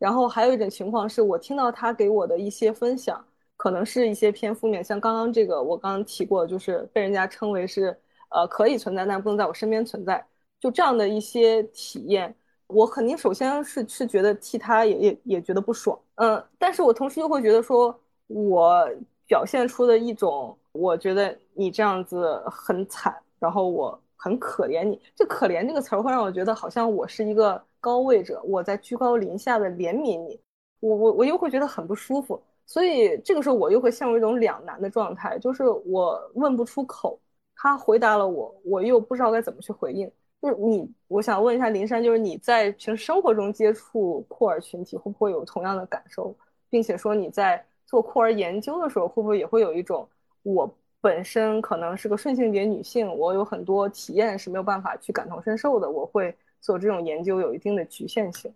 [0.00, 3.24] 然后还有一种情况是我听到他给我的一些分享，
[3.56, 7.96] 可能是一些偏负面，像刚刚这个我刚刚提过，就是被人家称为是
[8.30, 10.24] 呃可以存在，但不能在我身边存在，
[10.58, 12.34] 就这样的一些体验，
[12.66, 17.94] 我肯定首先是是觉得替他也也也觉得不爽，嗯，但是我同时又会觉得说，
[18.26, 18.88] 我
[19.26, 27.60] 表现出的一种，我觉得你这样子很惨，然后我很可怜你，这可怜这个词儿会让我觉得好像我是一个。
[27.82, 30.38] 高位者，我在居高临下的怜悯你，
[30.80, 37.18] 我我我又会觉得很不舒服，所以这个时候我又会陷入一种两难的状态，就是我问不出口，
[37.56, 40.12] 他回答了我，我又不知道该怎么去回应。
[40.42, 46.36] 就是你，我想问一下林珊，就是你在平时生活中接触库尔群体，会不会有同样的感受，
[46.68, 50.06] 并且说你在做库尔研究的时候，会不会也会有一种
[50.42, 56.36] 我本身可能是个顺性别女性，我有很多体验是没有办法去感同身受的，我会。
[56.62, 58.52] 做这种研究有一定的局限性，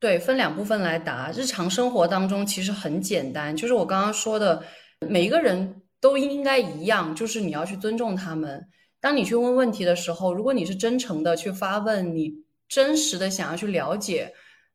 [0.00, 1.30] 对，分两部分来答。
[1.30, 4.62] 日常生活当中其实很简单，就是我刚刚说的，
[5.06, 8.66] 每一个人都应该一样，就是你要去尊重他们。
[8.98, 12.32] 当你去问问题的时候，如果你是真诚的去发问，你
[12.66, 14.32] 真实的想要去了解，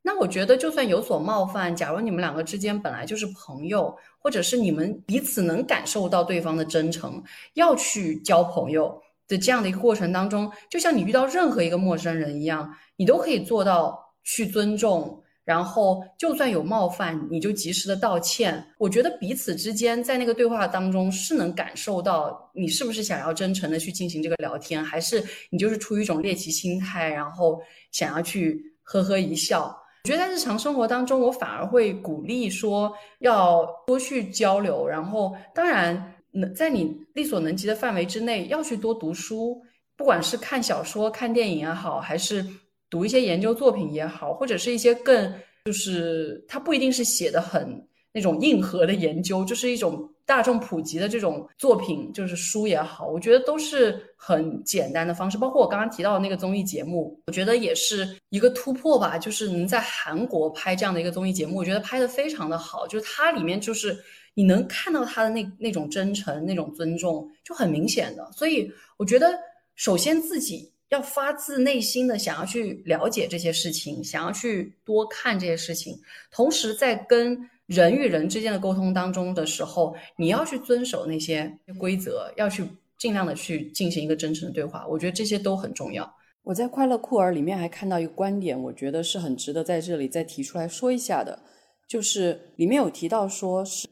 [0.08, 7.22] 那我觉得就算有所冒犯，假如你们两个之间本来就是朋友，或者是你们彼此能感受到对方的真诚，
[7.56, 8.98] 要去交朋友。
[9.28, 18.66] 的这样的一个过程当中，就像你遇到任何一个陌生人一样，你都可以做到去尊重，然后就算有冒犯，你就及时的道歉。
[18.78, 29.78] 我觉得彼此之间在那个对话当中是能感受到你是不是想要真诚的去进行这个聊天，还是你就是出于一种猎奇心态，然后想要去呵呵一笑。
[30.04, 36.14] 我觉得在日常生活当中，我反而会鼓励说要多去交流，然后当然。
[36.30, 39.60] 能在你力所能及的范围之内，要去多读书，
[39.96, 42.46] 不管是看小说、看电影也好，还是
[42.92, 45.34] 读一些研究作品也好，或者是一些更
[45.66, 47.82] 就是它不一定是写的很
[48.18, 55.38] 那种硬核的研究，就是一种大众普及的这种作品，就是书也好，我觉得都是很简单的方式。
[55.38, 63.96] 包括我刚刚提到的那个综艺节目，我觉得也是一个突破吧，就是能在韩国拍这样的一个综艺节目，我觉得拍的非常的好，就是它里面就是。
[64.40, 68.32] 你能看到他的那那种真诚、那种尊重，就很明显的。
[68.32, 69.34] 所以我觉得，
[69.74, 76.00] 首先自己要发自内心的想要去了解这些事情，想要去多看这些事情，
[76.30, 82.64] 同时在跟人与人之间的沟通当中的时候，你要去遵守那些规则，要去
[82.98, 84.88] 尽量的去进行一个真诚的对话。
[84.88, 86.12] 我觉得这些都很重要。
[86.44, 91.40] 我在《快乐酷儿》里面还看到一个观点，我觉得是很值得在这里再提出来说一下的，
[91.88, 93.88] 就是里面有提到说是。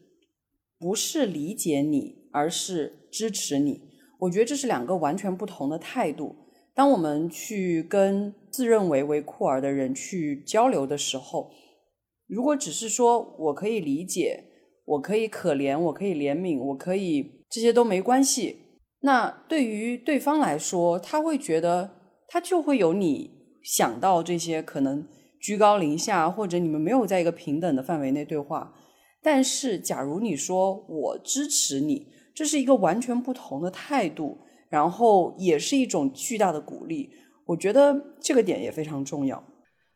[0.78, 3.82] 不是理解你，而是支持你。
[4.20, 6.36] 我觉得这是两个完全不同的态度。
[6.76, 11.50] 当我们去跟自认为为酷儿的人去交流的时候，
[12.28, 14.44] 如果只是说我可以理解，
[14.86, 18.58] 我可以可怜，我可以怜悯，我可以这些都没关系，
[19.02, 21.92] 那对于对方来说，他会觉得
[22.28, 23.32] 他就会有你
[23.64, 25.08] 想到这些可能
[25.40, 28.74] 居高临下，或者你们没有在一个平等的范围内对话。
[29.22, 34.38] 但是，假如你说我支持你，这是一个完全不同的态度，
[34.70, 37.10] 然后也是一种巨大的鼓励。
[37.48, 39.44] 我觉得这个点也非常重要。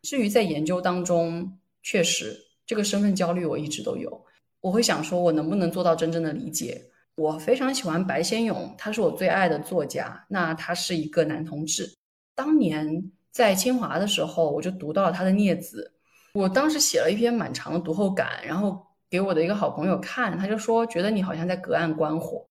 [0.02, 1.52] 至于在研究当中，
[1.82, 4.24] 确实这个身份焦虑我一直都有。
[4.60, 6.80] 我会想说，我能不能做到真正的理解？
[7.14, 10.24] 我非常喜欢白先勇，他是我最爱的作家。
[10.28, 11.90] 那他是一个男同志。
[12.34, 15.92] 当年在清华的时候，我就读到了他的《孽子》，
[16.40, 18.86] 我当时写了一篇蛮长的读后感，然后。
[19.10, 22.46] 给我的一个好朋友看，他就说觉得你好像在隔岸观火。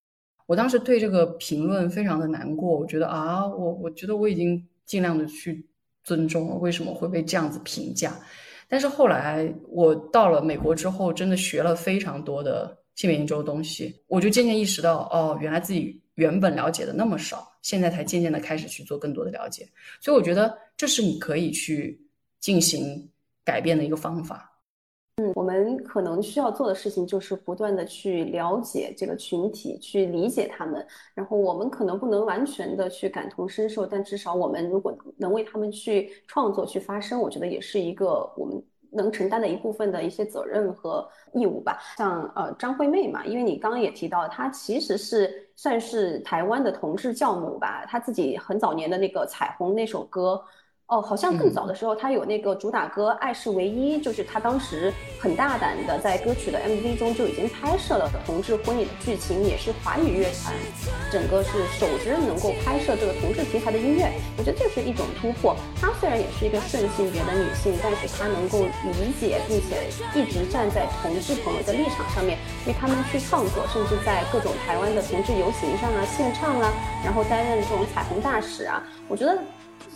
[0.45, 5.66] 我当时对这个评论非常的难过，我觉得啊，我我觉得我已经尽量的去
[6.04, 8.14] 尊重了，为什么会被这样子评价？
[8.70, 19.68] 但是后来我到了美国之后，真的学了非常多的性别研究的东西，我就渐渐意识到，哦，原来自己原本了解的那么少，现在才渐渐的开始去做更多的了解。
[20.00, 22.00] 所以我觉得这是你可以去
[22.40, 23.10] 进行
[23.44, 24.52] 改变的一个方法。
[25.20, 30.86] 嗯，我们可能需要做的事情就是不断的去了解这个群体，去理解他们。
[31.14, 41.80] 然后我们可能不能完全的去感同身受，但至少我们如果能为他们去创作、去发声，我觉得也是一个我们能承担的一部分的一些责任和义务吧。
[41.98, 50.41] 像呃张惠妹嘛，因为你刚刚也提到，她其实是算是台湾的同志教母吧，她自己很早年的那个《彩虹》那首歌。
[50.90, 60.56] 哦，好像更早的时候，他有那个主打歌《爱是唯一》，就是他当时很大胆的在歌曲的 MV 中就已经拍摄了同志婚礼的剧情，也是华语乐坛
[61.11, 64.11] 整个是首支能够拍摄这个同志题材的音乐。
[64.36, 65.56] 我觉得这是一种突破。
[65.80, 76.74] 她虽然也是一个顺性别的女性，但是她能够理解并且一直站在同志朋友的立场上面，为他们去创作，甚至在各种台湾的同志游行上啊献唱啊，
[77.06, 79.38] 然后担任这种彩虹大使啊，我觉得。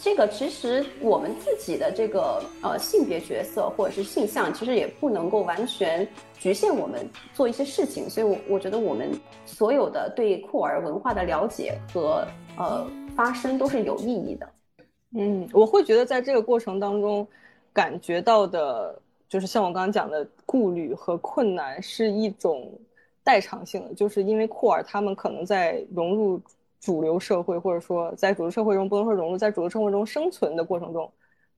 [0.04, 6.06] 这个其实我们自己的这个呃性别角色或者是性向，其实也不能够完全
[6.38, 8.10] 局限我们做一些事情。
[8.10, 9.10] 所以，我我觉得我们
[9.46, 12.28] 所有的对酷儿文化的了解和
[12.58, 12.86] 呃
[13.16, 14.50] 发声都是有意义的。
[15.16, 17.26] 嗯，我会觉得在这个过程当中，
[17.72, 19.00] 感觉到的
[19.30, 22.70] 就是像我刚刚讲的顾虑和困难，是一种
[23.24, 26.42] 代偿性的，就是因为酷儿他们可能在融入。
[26.84, 31.10] 主流社会，或者说在主流社会中不能说融入，在主流生活中生存的过程中，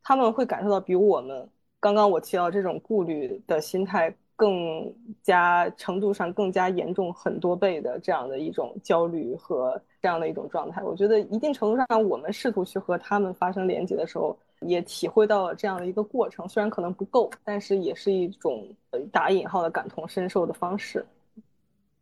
[0.04, 1.50] 他们会感受到比我们
[1.80, 4.94] 刚刚我提到这种顾虑的心态更
[5.24, 10.84] 加程度上更加严重很多倍的这样的一种焦虑和这样的一种状态。
[10.84, 18.64] 我觉得一定程度上，我们试图去和他们发生连接的时候，也体会到了这样的一个过程，虽然可能不够，但是也是一种
[19.12, 21.04] 打引号的感同身受的方式。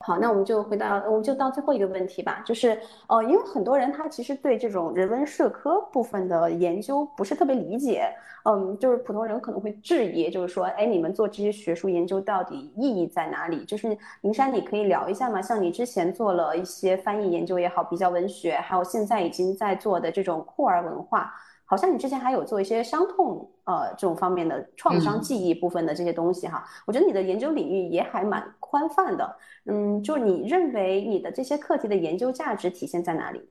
[0.05, 2.77] 好，那我们就回到，我们就到最后一个问题吧，就是，
[3.07, 8.13] 呃，因为很多人他其实对这种人文社科部分的研究不是特别理解，
[8.43, 13.63] 嗯，就是普通人可能会质疑，就是说，哎，你们做这些学术研究到底意义在哪里？
[13.63, 15.41] 就是林珊，你可以聊一下吗？
[15.41, 21.34] 像你之前做了一些翻译研究也好，比较文学，还有现在已经在做的这种酷儿文化。
[21.74, 29.36] 好像你之前还有做一些伤痛，呃，这种方面的创伤记忆部分的这些东西哈，我觉得你的研究领域也还蛮宽泛的，
[29.66, 33.41] 嗯，就是你认为你的这些课题的研究价值体现在哪里？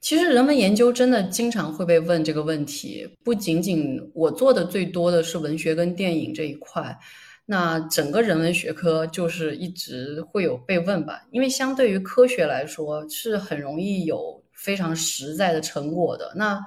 [0.00, 6.98] 其实人文研究真的经常会被问这个问题，不仅仅我做的最多的是文学跟电影这一块，
[7.44, 16.58] 那整个人文学科就是一直会有被问吧，因为相对于科学来说是很容易有非常实在的成果的，那。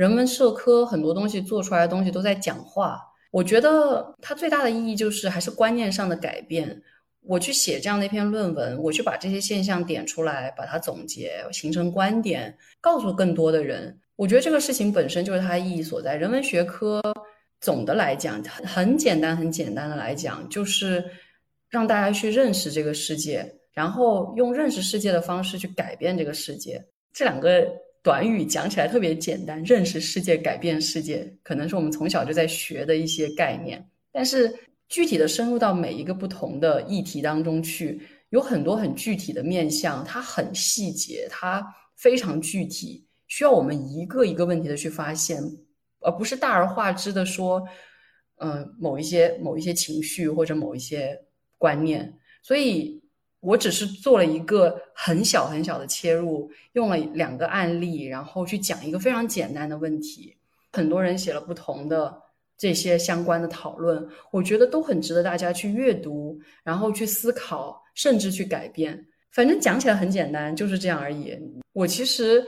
[0.00, 2.98] 人文社科很多东西做出来的东西都在讲话，
[3.30, 6.80] 我觉得它最大的意义就是还是观念上的改变。
[7.20, 13.94] 我去写这样的一篇论文，我去把这些现象点出来，把它总结形成观点，告诉更多的人。
[14.16, 16.16] 我觉得这个事情本身就是它的意义所在。
[16.16, 17.02] 人文学科
[17.60, 21.04] 总的来讲很很简单，很简单的来讲就是
[21.68, 26.82] 让大家去认识这个世界，然后用认识世界的方式去改变这个世界。
[27.12, 27.68] 这两个。
[28.02, 33.86] 短语讲起来特别简单，认识世界、改变世界，可能是我们从小就在学的一些概念。
[34.10, 34.50] 但是
[34.88, 38.00] 具体的深入到每一个不同的议题当中去，
[38.30, 41.62] 有很多很具体的面向，它很细节，它
[41.96, 45.42] 非常具体，需要我们一个一个问题的去发现，
[46.00, 47.62] 而不是大而化之的说，
[48.36, 51.20] 嗯，某一些某一些情绪或者某一些
[51.58, 52.14] 观念。
[52.42, 52.99] 所以。
[53.40, 60.36] 我只是做了一个很小很小的切入，用了两个案例，然后去讲一个非常简单的问题。
[60.72, 62.14] 很多人写了不同的
[62.58, 69.06] 这些相关的讨论，我觉得都很值得大家去阅读，然后去思考，甚至去改变。
[69.32, 71.34] 反正讲起来很简单，就是这样而已。
[71.72, 72.44] 我其实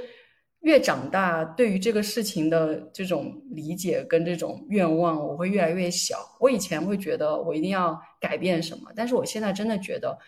[0.60, 6.18] 越长大，对于这个事情的这种理解跟这种愿望，我会越来越小。
[6.38, 10.18] 我以前会觉得我一定要改变什么，但是我现在真的觉得。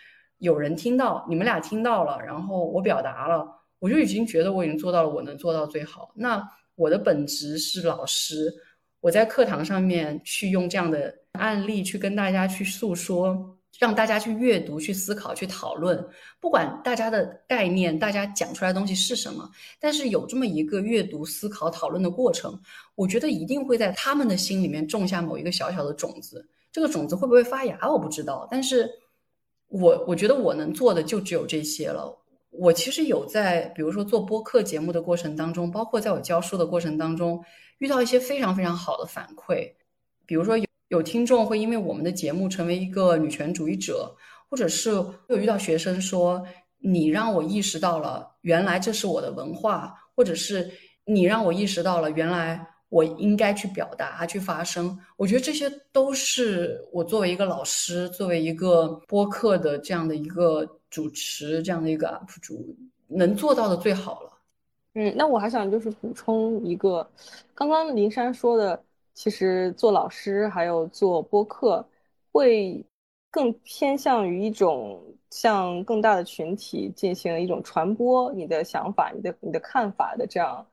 [0.45, 3.49] 有人听到，你们俩听到了，然后我表达了，
[3.79, 6.13] 我就已经觉得我已经做到了我能做到最好。
[6.15, 8.53] 那我的本职是老师，
[9.01, 16.07] 我在课堂上面去用这样的案例去跟大家去诉说，让大家去阅读、去思考、去讨论。
[16.39, 19.49] 不管大家的概念，大家讲出来的东西是什么，
[19.81, 22.61] 但是有这么一个阅读、思考、讨论的过程，
[22.97, 26.47] 我觉得一定会在他们的心里面种下某一个小小的种子。
[26.71, 28.91] 这个种子会不会发芽，我不知道，但是。
[29.75, 32.17] 我我觉得我能做的就只有这些了。
[32.51, 37.45] 我其实有在，比如说做播客节目的过程当中，包括在我教书的过程当中，
[37.79, 39.69] 遇到一些非常非常好的反馈。
[40.27, 44.15] 比如说有有听众会因为我们的节目成为一个女权主义者，
[44.49, 44.91] 或者是
[45.29, 46.47] 有遇到学生说
[46.79, 50.71] 你让我意识到了原来这是我的文化，或者是
[51.05, 52.65] 你让我意识到了原来。
[52.95, 54.97] 我应该去表达，去发声。
[55.17, 62.77] 我觉得这些都是我作为一个老师，作为一个播客的这样的一个主持，这样的一个 UP 主
[63.09, 64.31] 能做到的最好了。
[64.95, 67.05] 嗯，那我还想就是补充一个，
[67.53, 68.81] 刚刚林珊说的，
[69.13, 71.85] 其实做老师还有做播客，
[72.31, 72.81] 会
[73.29, 80.65] 更偏向于一种向更大的群体进行一种传播你的想法、你的你的看法的这样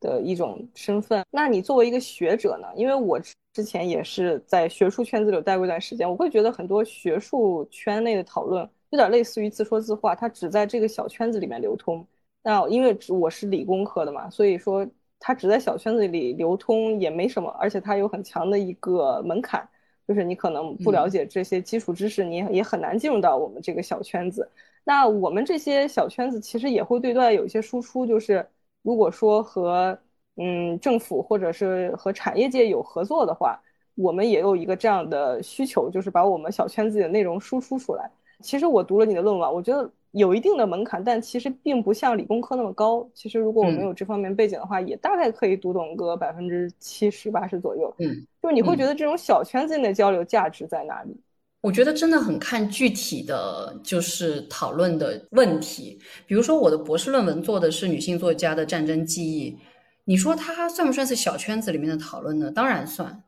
[0.00, 1.24] 的一种身份。
[1.30, 2.68] 那你作为一个学者呢？
[2.76, 3.20] 因为我
[3.52, 12.06] 之前也是在学术圈子里待过一段时间，我会觉得很多学术圈内的讨论有点类似于自说自话，它只在这个小圈子里面流通。
[12.42, 14.86] 那因为我是理工科的嘛，所以说。
[15.20, 19.68] 它只在小圈子里流通也没什么，而且它有很强的一个门槛，
[20.06, 24.48] 就是你可能不了解这些基础知识，你也很难进入到我们这个小圈子。
[24.84, 28.46] 那我们这些小圈子其实也会对外有一些输出，就是
[28.88, 29.98] 如果说和
[30.36, 33.60] 嗯政府或者是和产业界有合作的话，
[33.96, 38.10] 我们也有一个这样的需求，就是把我们小圈子里的内容输出出来。
[38.40, 39.90] 其实我读了你的论文，我觉得。
[40.12, 43.06] 有一定的门槛，但其实并不像理工科那么高。
[43.12, 47.94] 其实如果我们有这方面背景的话，也大概可以读懂个百分之七十、八十左右。
[47.98, 51.14] 嗯，就是你会觉得这种小圈子内的交流价值在哪里？
[51.60, 55.98] 我觉得真的很看具体的就是讨论的问题。
[56.26, 59.56] 比如说我的博士论文做的是女性作家的战争记忆，
[60.04, 62.50] 你说它算不算是小圈子里面的讨论呢？
[62.50, 63.22] 当然算，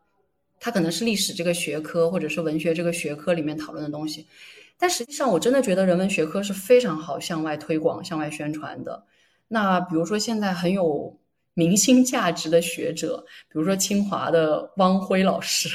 [0.61, 4.27] 它可能是历史这个学科或者是文学这个学科里面讨论的东西。
[4.79, 9.05] 但实际上，我真的觉得人文学科是非常好向外推广、向外宣传的。
[9.49, 11.15] 那比如说，现在很有
[11.53, 15.69] 明星价值的学者，比如说清华的汪辉老师，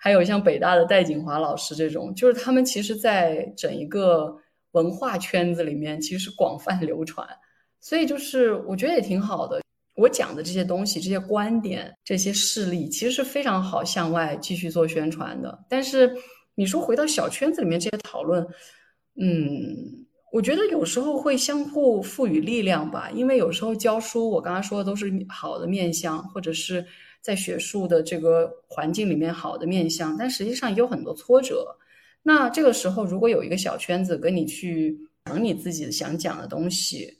[0.00, 4.34] 还有像北大的戴锦华老师这种，就是他们其实，在整一个
[4.70, 7.26] 文化圈子里面，其实是广泛 流传。
[7.80, 9.60] 所以，就是我觉得也挺好的。
[9.96, 15.58] 我讲的这些东西、这些观点、这些事例，其实是非常好向外继续做宣传的。
[15.68, 16.14] 但是，
[16.54, 18.46] 你说回到小圈子里面这些讨论，
[19.20, 23.10] 嗯，我觉得有时候会相互赋予力量吧。
[23.12, 26.86] 因为有时候教书，我刚刚说的都是好的面相，或者是
[27.20, 31.76] 在学术的这个环境里面好的面相，但实际上也有很多挫折。
[32.22, 37.18] 那这个时候，如果有一个小圈子跟你去讲你自己想讲的东西，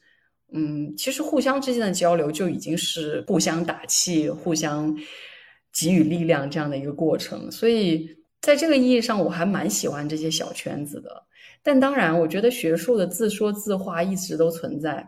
[0.52, 4.96] 嗯，其实互相之间的交流就已经是互相打气、互相
[5.72, 8.16] 给予力量这样的一个过程，所以。
[8.40, 11.24] 在这个意义上，我还蛮喜欢这些小圈子的。
[11.60, 15.04] 但当然，我觉得学术的自说自话一直都存在。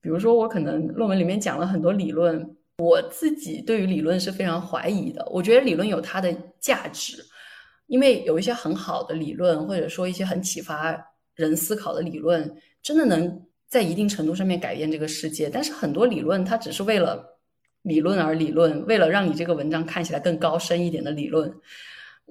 [0.00, 5.26] 比如说，我可能论文里面讲了很多理论，我自己对于理论是非常怀疑的。
[5.30, 7.24] 我觉得理论有它的价值，
[7.86, 10.96] 因为有一些很好的理论，或者说一些很启发
[11.34, 15.50] 人思考的理论，真的能在一定程度上面改变这个世界。
[15.50, 17.40] 但是很多理论，它只是为了
[17.82, 21.52] 理论而理论，为了让你这个文章看起来更高深一点的理论。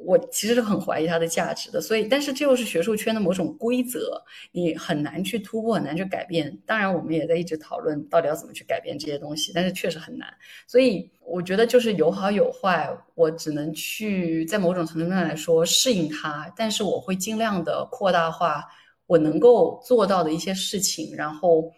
[0.05, 6.55] 我其实是很怀疑它的价值的，所以，但是这又是学术圈的某种规则，你很难去突破，很难去改变。
[6.67, 10.31] 当然，我们也在一直讨论到底要怎么去改变这些东西，但是确实很难。
[10.67, 18.63] 所以，我觉得就是有好有坏，我只能去在某种程度上来说适应它，但是我会尽量的扩大化
[19.07, 21.15] 我能够做到的一些事情。
[21.15, 21.73] 然后，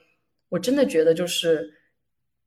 [0.50, 1.74] 我真的觉得就是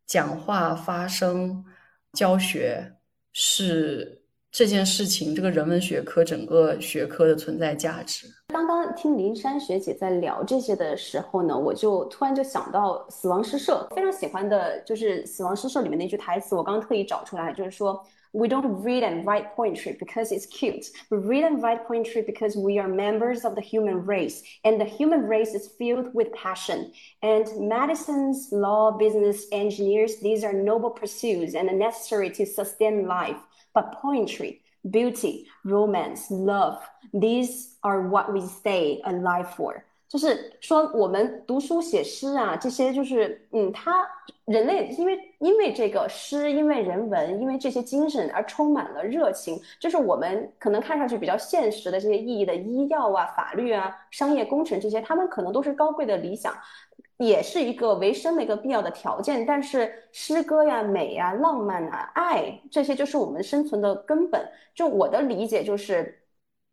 [0.07, 1.65] 讲话、发声、
[2.13, 2.95] 教学
[3.33, 4.22] 是。
[4.53, 8.27] 这件事情，这个人文学科整个学科的存在价值。
[8.49, 17.99] 刚刚听林珊学姐在聊这些的时候呢，我就突然就想到《死亡诗社》，非常喜欢的就是《死亡诗社》里面那句台词，我刚刚特意找出来，就是说
[18.33, 20.91] ：“We don't read and write poetry because it's cute.
[21.09, 24.85] We read and write poetry because we are members of the human race, and the
[24.85, 26.93] human race is filled with passion.
[27.23, 33.39] And medicines, law, business, engineers, these are noble pursuits and necessary to sustain life.”
[33.75, 36.83] But poetry, beauty, romance, love,
[37.13, 39.85] these are what we stay alive for。
[40.13, 44.07] 就是说，我们读书写诗啊，这些就是，嗯，他
[44.45, 49.59] 人类因为因为这个诗，因为人文，因为这些精神而充满了热情。
[49.81, 56.55] 就是我们可能看上去比较现实的这些意义的医药啊、法律啊、商业工程这些，他们可能都是高贵的理想。
[57.17, 64.47] 也是一个维生的一个必要的条件，但是诗歌呀、美呀、浪漫啊、爱这些就是我们生存的根本。
[64.75, 66.22] 就我的理解，就是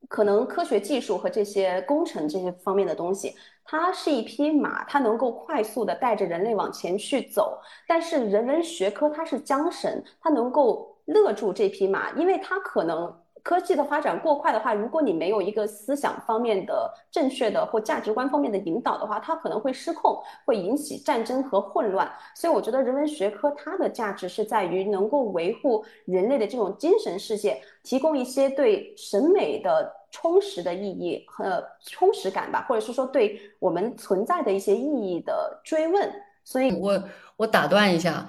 [0.07, 7.59] 可能科学技术和这些工程这些方面的东西，它是一匹马，它能够快速的带着人类往前去走。
[7.88, 13.13] 但是人文学科它是缰绳，它能够勒住这匹马，因为它可能。
[13.44, 22.11] 科技的发展过快的话，如果你没有一个思想方面的正确的或价值观方面的引导的话，它可能会失控，会引起战争和混乱。
[22.36, 36.11] 所以，我觉得人文学科它的价值是在于能够维护人类的这种精神世界，提供一些对审美的充实的意义和充实感吧，或者是说对我们存在的一些意义的追问。
[36.44, 37.03] 所以，我
[37.38, 38.28] 我打断一下，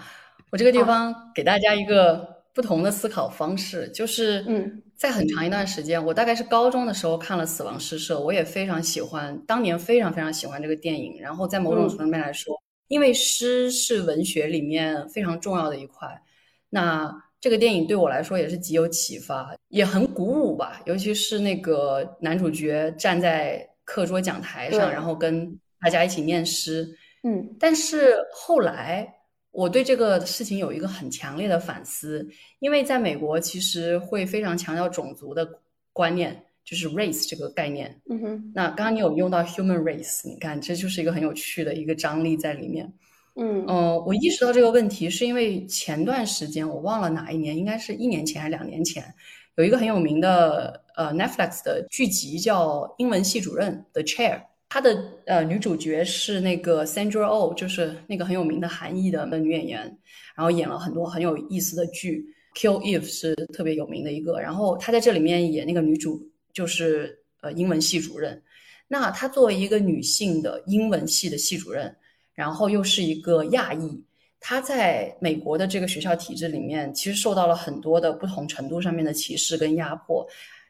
[0.51, 2.41] 我这个地方给大家一个。
[2.53, 11.19] 不同的思考方式，就是嗯，在很长一段时间，我大概是高中的时候看了《死亡诗社》，我也非常喜欢，当年非常非常喜欢这个电影。
[11.19, 12.55] 然后在某种程度面来说，
[12.89, 16.07] 因为诗是文学里面非常重要的一块，
[16.69, 17.11] 那
[17.41, 20.83] 这个电影对我来说也是极有启发，也很鼓舞吧。
[20.85, 26.87] 尤其是那个男主角站在课桌讲台上，然后跟大家一起念诗。
[27.23, 29.11] 嗯，但是后来
[29.53, 32.29] 我对这个事情有一个很强烈的反思，
[32.61, 35.47] 因为在美国其实会非常强调种族的
[35.93, 38.01] 观念，就是 race 这个概念。
[38.09, 42.93] 嗯哼，那刚刚你有用到 human race，你看这就是一个很有趣的一个张力在里面。
[43.35, 49.05] 嗯呃，我意识到这个问题是因为前段时间我忘了哪一年，应该是一年前还是两年前，
[49.57, 54.43] 有一个很有名的呃 Netflix 的剧集叫《英文系主任》The Chair。
[54.71, 59.81] 她的呃女主角是那个 Sandra Oh，就是那个很有名的韩裔的女演员，
[60.37, 62.25] 然后演了很多很有意思的剧。
[62.55, 66.23] Kill Eve 是特别有名的一个，然后她在这里面演那个女主
[66.53, 68.41] 就是呃英文系主任。
[68.87, 71.93] 那她作为一个女性的英文系的系主任，
[72.33, 74.01] 然后又是一个亚裔，
[74.39, 80.25] 她在美国的这个学校体制里面，其实受到了很多的不同程度上面的歧视跟压迫，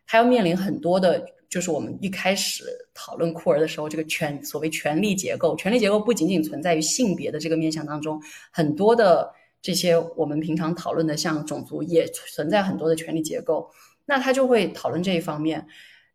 [0.06, 1.22] 她要面临很多的。
[1.50, 2.64] 就是我们一开始
[2.94, 8.22] 讨论酷儿的时候，这个权所谓权力结构，权力结构不仅仅存在于性别的这个面向当中，
[8.52, 9.28] 很多的
[9.60, 13.68] 这些我们平常讨论的像种族也存在很多的权力结构。
[14.06, 15.66] 那他就会讨论这一方面。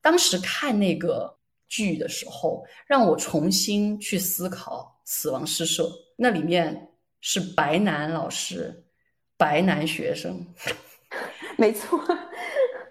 [0.02, 1.38] 当时看那个
[1.68, 5.84] 剧的时候，让我重新去思考《死亡诗社》，
[6.16, 6.90] 那里面
[7.20, 8.86] 是白男老师、
[9.36, 10.46] 白男学生，
[11.58, 12.00] 没错，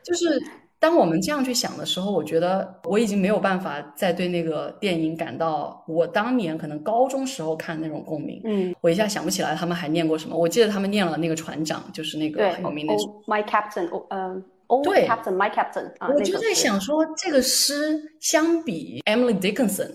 [0.05, 0.43] 就是。
[0.85, 8.39] 当我们这样去想的时候，我觉得我已经没有办法再对那个电影感到我当年可能高中时候看那种共鸣。
[8.45, 10.37] 嗯，我一下想不起来他们还念过什么。
[10.37, 12.93] 我记得他们念了那个船长，就是那个很有名的
[13.27, 14.37] My Captain，呃
[14.67, 16.11] ，Oh Captain，My Captain 啊。
[16.15, 19.91] 我就在想说，这个诗相比 Emily Dickinson，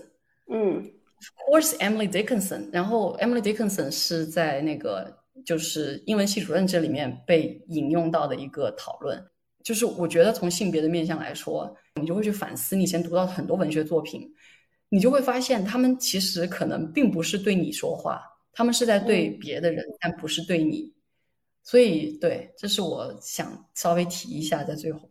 [0.52, 9.24] 嗯，Of course Emily Dickinson，然后 Emily Dickinson 是在那个就是英文系主任这里面被引用到的一个讨论。
[9.62, 14.26] 就是我觉得从性别的面向来说，你就会去反思你以前读到很多文学作品，
[14.88, 18.22] 你就会发现他们其实可能并不是对你说话，
[18.52, 20.92] 他们是在对别的人，但不是对你。
[21.62, 25.10] 所以，对，这是我想稍微提一下在最后。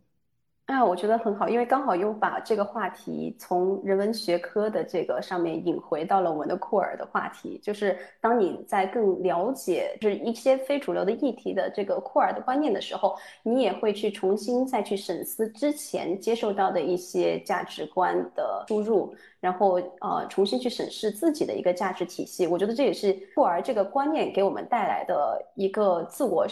[0.70, 7.58] 啊，我觉得很好，因为刚好又把这个话题从人文学科的这个上面引回到了我们的库尔的话题。
[7.60, 22.46] 就是当你在更了解就是一些非主流的议题的这个库尔的观念的时候，你也会去重新再去审视之前接受到的一些价值观的输入，然后呃重新去审视自己的一个价值体系。
[22.46, 26.46] 我觉得这也是库尔这个观念给我们带来的一个自我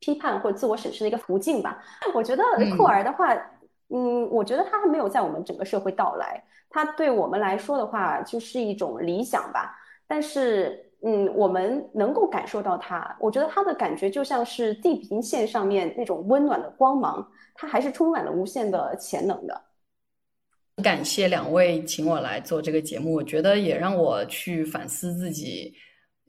[0.00, 1.82] 批判或者自我审视的一个途径吧。
[2.14, 2.44] 我觉得
[2.76, 3.34] 库尔的话。
[3.34, 3.40] 嗯，
[3.90, 6.42] 嗯我觉得他还没有在我们整个社会到来。
[6.70, 9.78] 他对我们来说的话，就是一种理想吧。
[10.08, 19.62] 但是，嗯，我们能够感受到他，我觉得他的感觉就像是地平线上面那种温暖的光芒，它还是充满了无限的潜能的。
[20.82, 25.72] 感谢两位请我来做这个节目，我觉得也让我去反思自己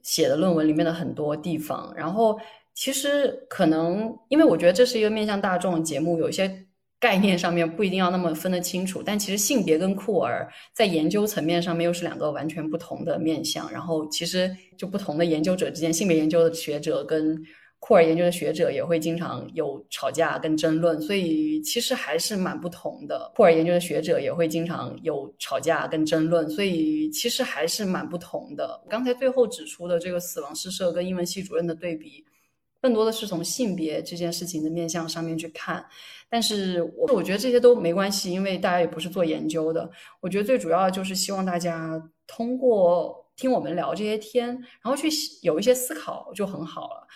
[0.02, 1.92] 写的论文里面的很多地方。
[1.96, 2.38] 然后，
[2.72, 6.65] 其实可能因为我觉得这是一个面向大众的节目，有些。
[6.98, 13.70] 概念上面不一定要那么分得清楚，但其实性别跟酷儿在研究层面上面又是两个完全不同的面向。
[13.70, 17.38] 然后其实就不同的研究者之间，性别研究的学者跟
[17.78, 23.30] 酷儿研究的学者也会经常有吵架跟争论，所以其实还是蛮不同的。
[23.36, 28.82] 酷儿研究的学者也会经常有吵架跟争论，所以其实还是蛮不同的。
[28.88, 32.24] 刚才最后指出的这个死亡诗社跟英文系主任的对比。
[32.80, 35.84] 更多的是从性别这件事情的面向上面去看，
[36.28, 39.90] 但是我我觉得这些都没关系，因为大家也不是做研究的。
[40.20, 45.08] 我觉得最主要就是希望大家通过听我们聊这些天，然后去
[45.42, 47.06] 有一些思考就很好了。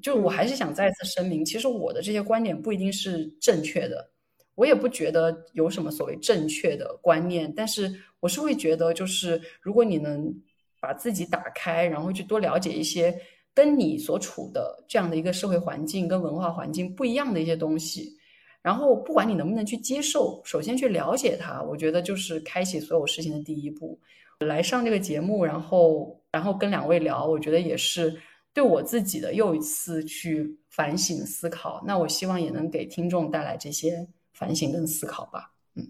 [0.00, 4.10] 就我还是想再次声明，其实我的这些观点不一定是正确的，
[4.54, 10.34] 我也不觉得有什么所谓正确的观念，但是我是会觉得，就是如果你能
[10.80, 13.20] 把自己打开，然后去多了解一些。
[13.60, 18.16] 跟你所处的这样的一个社会环境跟文化环境不一样的一些东西，
[18.62, 24.00] 然后不管你能不能去接受，首先去了解它，我觉得就是开启所有事情的第一步。
[24.38, 28.18] 来上这个节目，然后然后跟两位聊，我觉得也是
[28.54, 31.84] 对我自己的又一次去反省思考。
[31.86, 35.52] 那我希望也能给听众带来这些反省跟思考吧。
[35.74, 35.86] 嗯，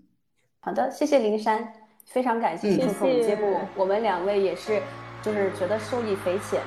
[0.58, 1.72] 好的，谢谢林珊，
[2.04, 4.82] 非常感谢做客我们节目，我们两位也是
[5.22, 6.60] 就是觉得受益匪浅。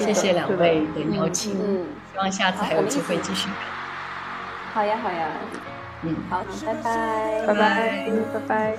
[0.00, 3.48] 谢谢两位的邀请，嗯，希望下次还有机会继续。
[4.72, 5.28] 好呀，好呀，
[6.02, 8.76] 嗯，好，拜拜，拜拜，拜拜。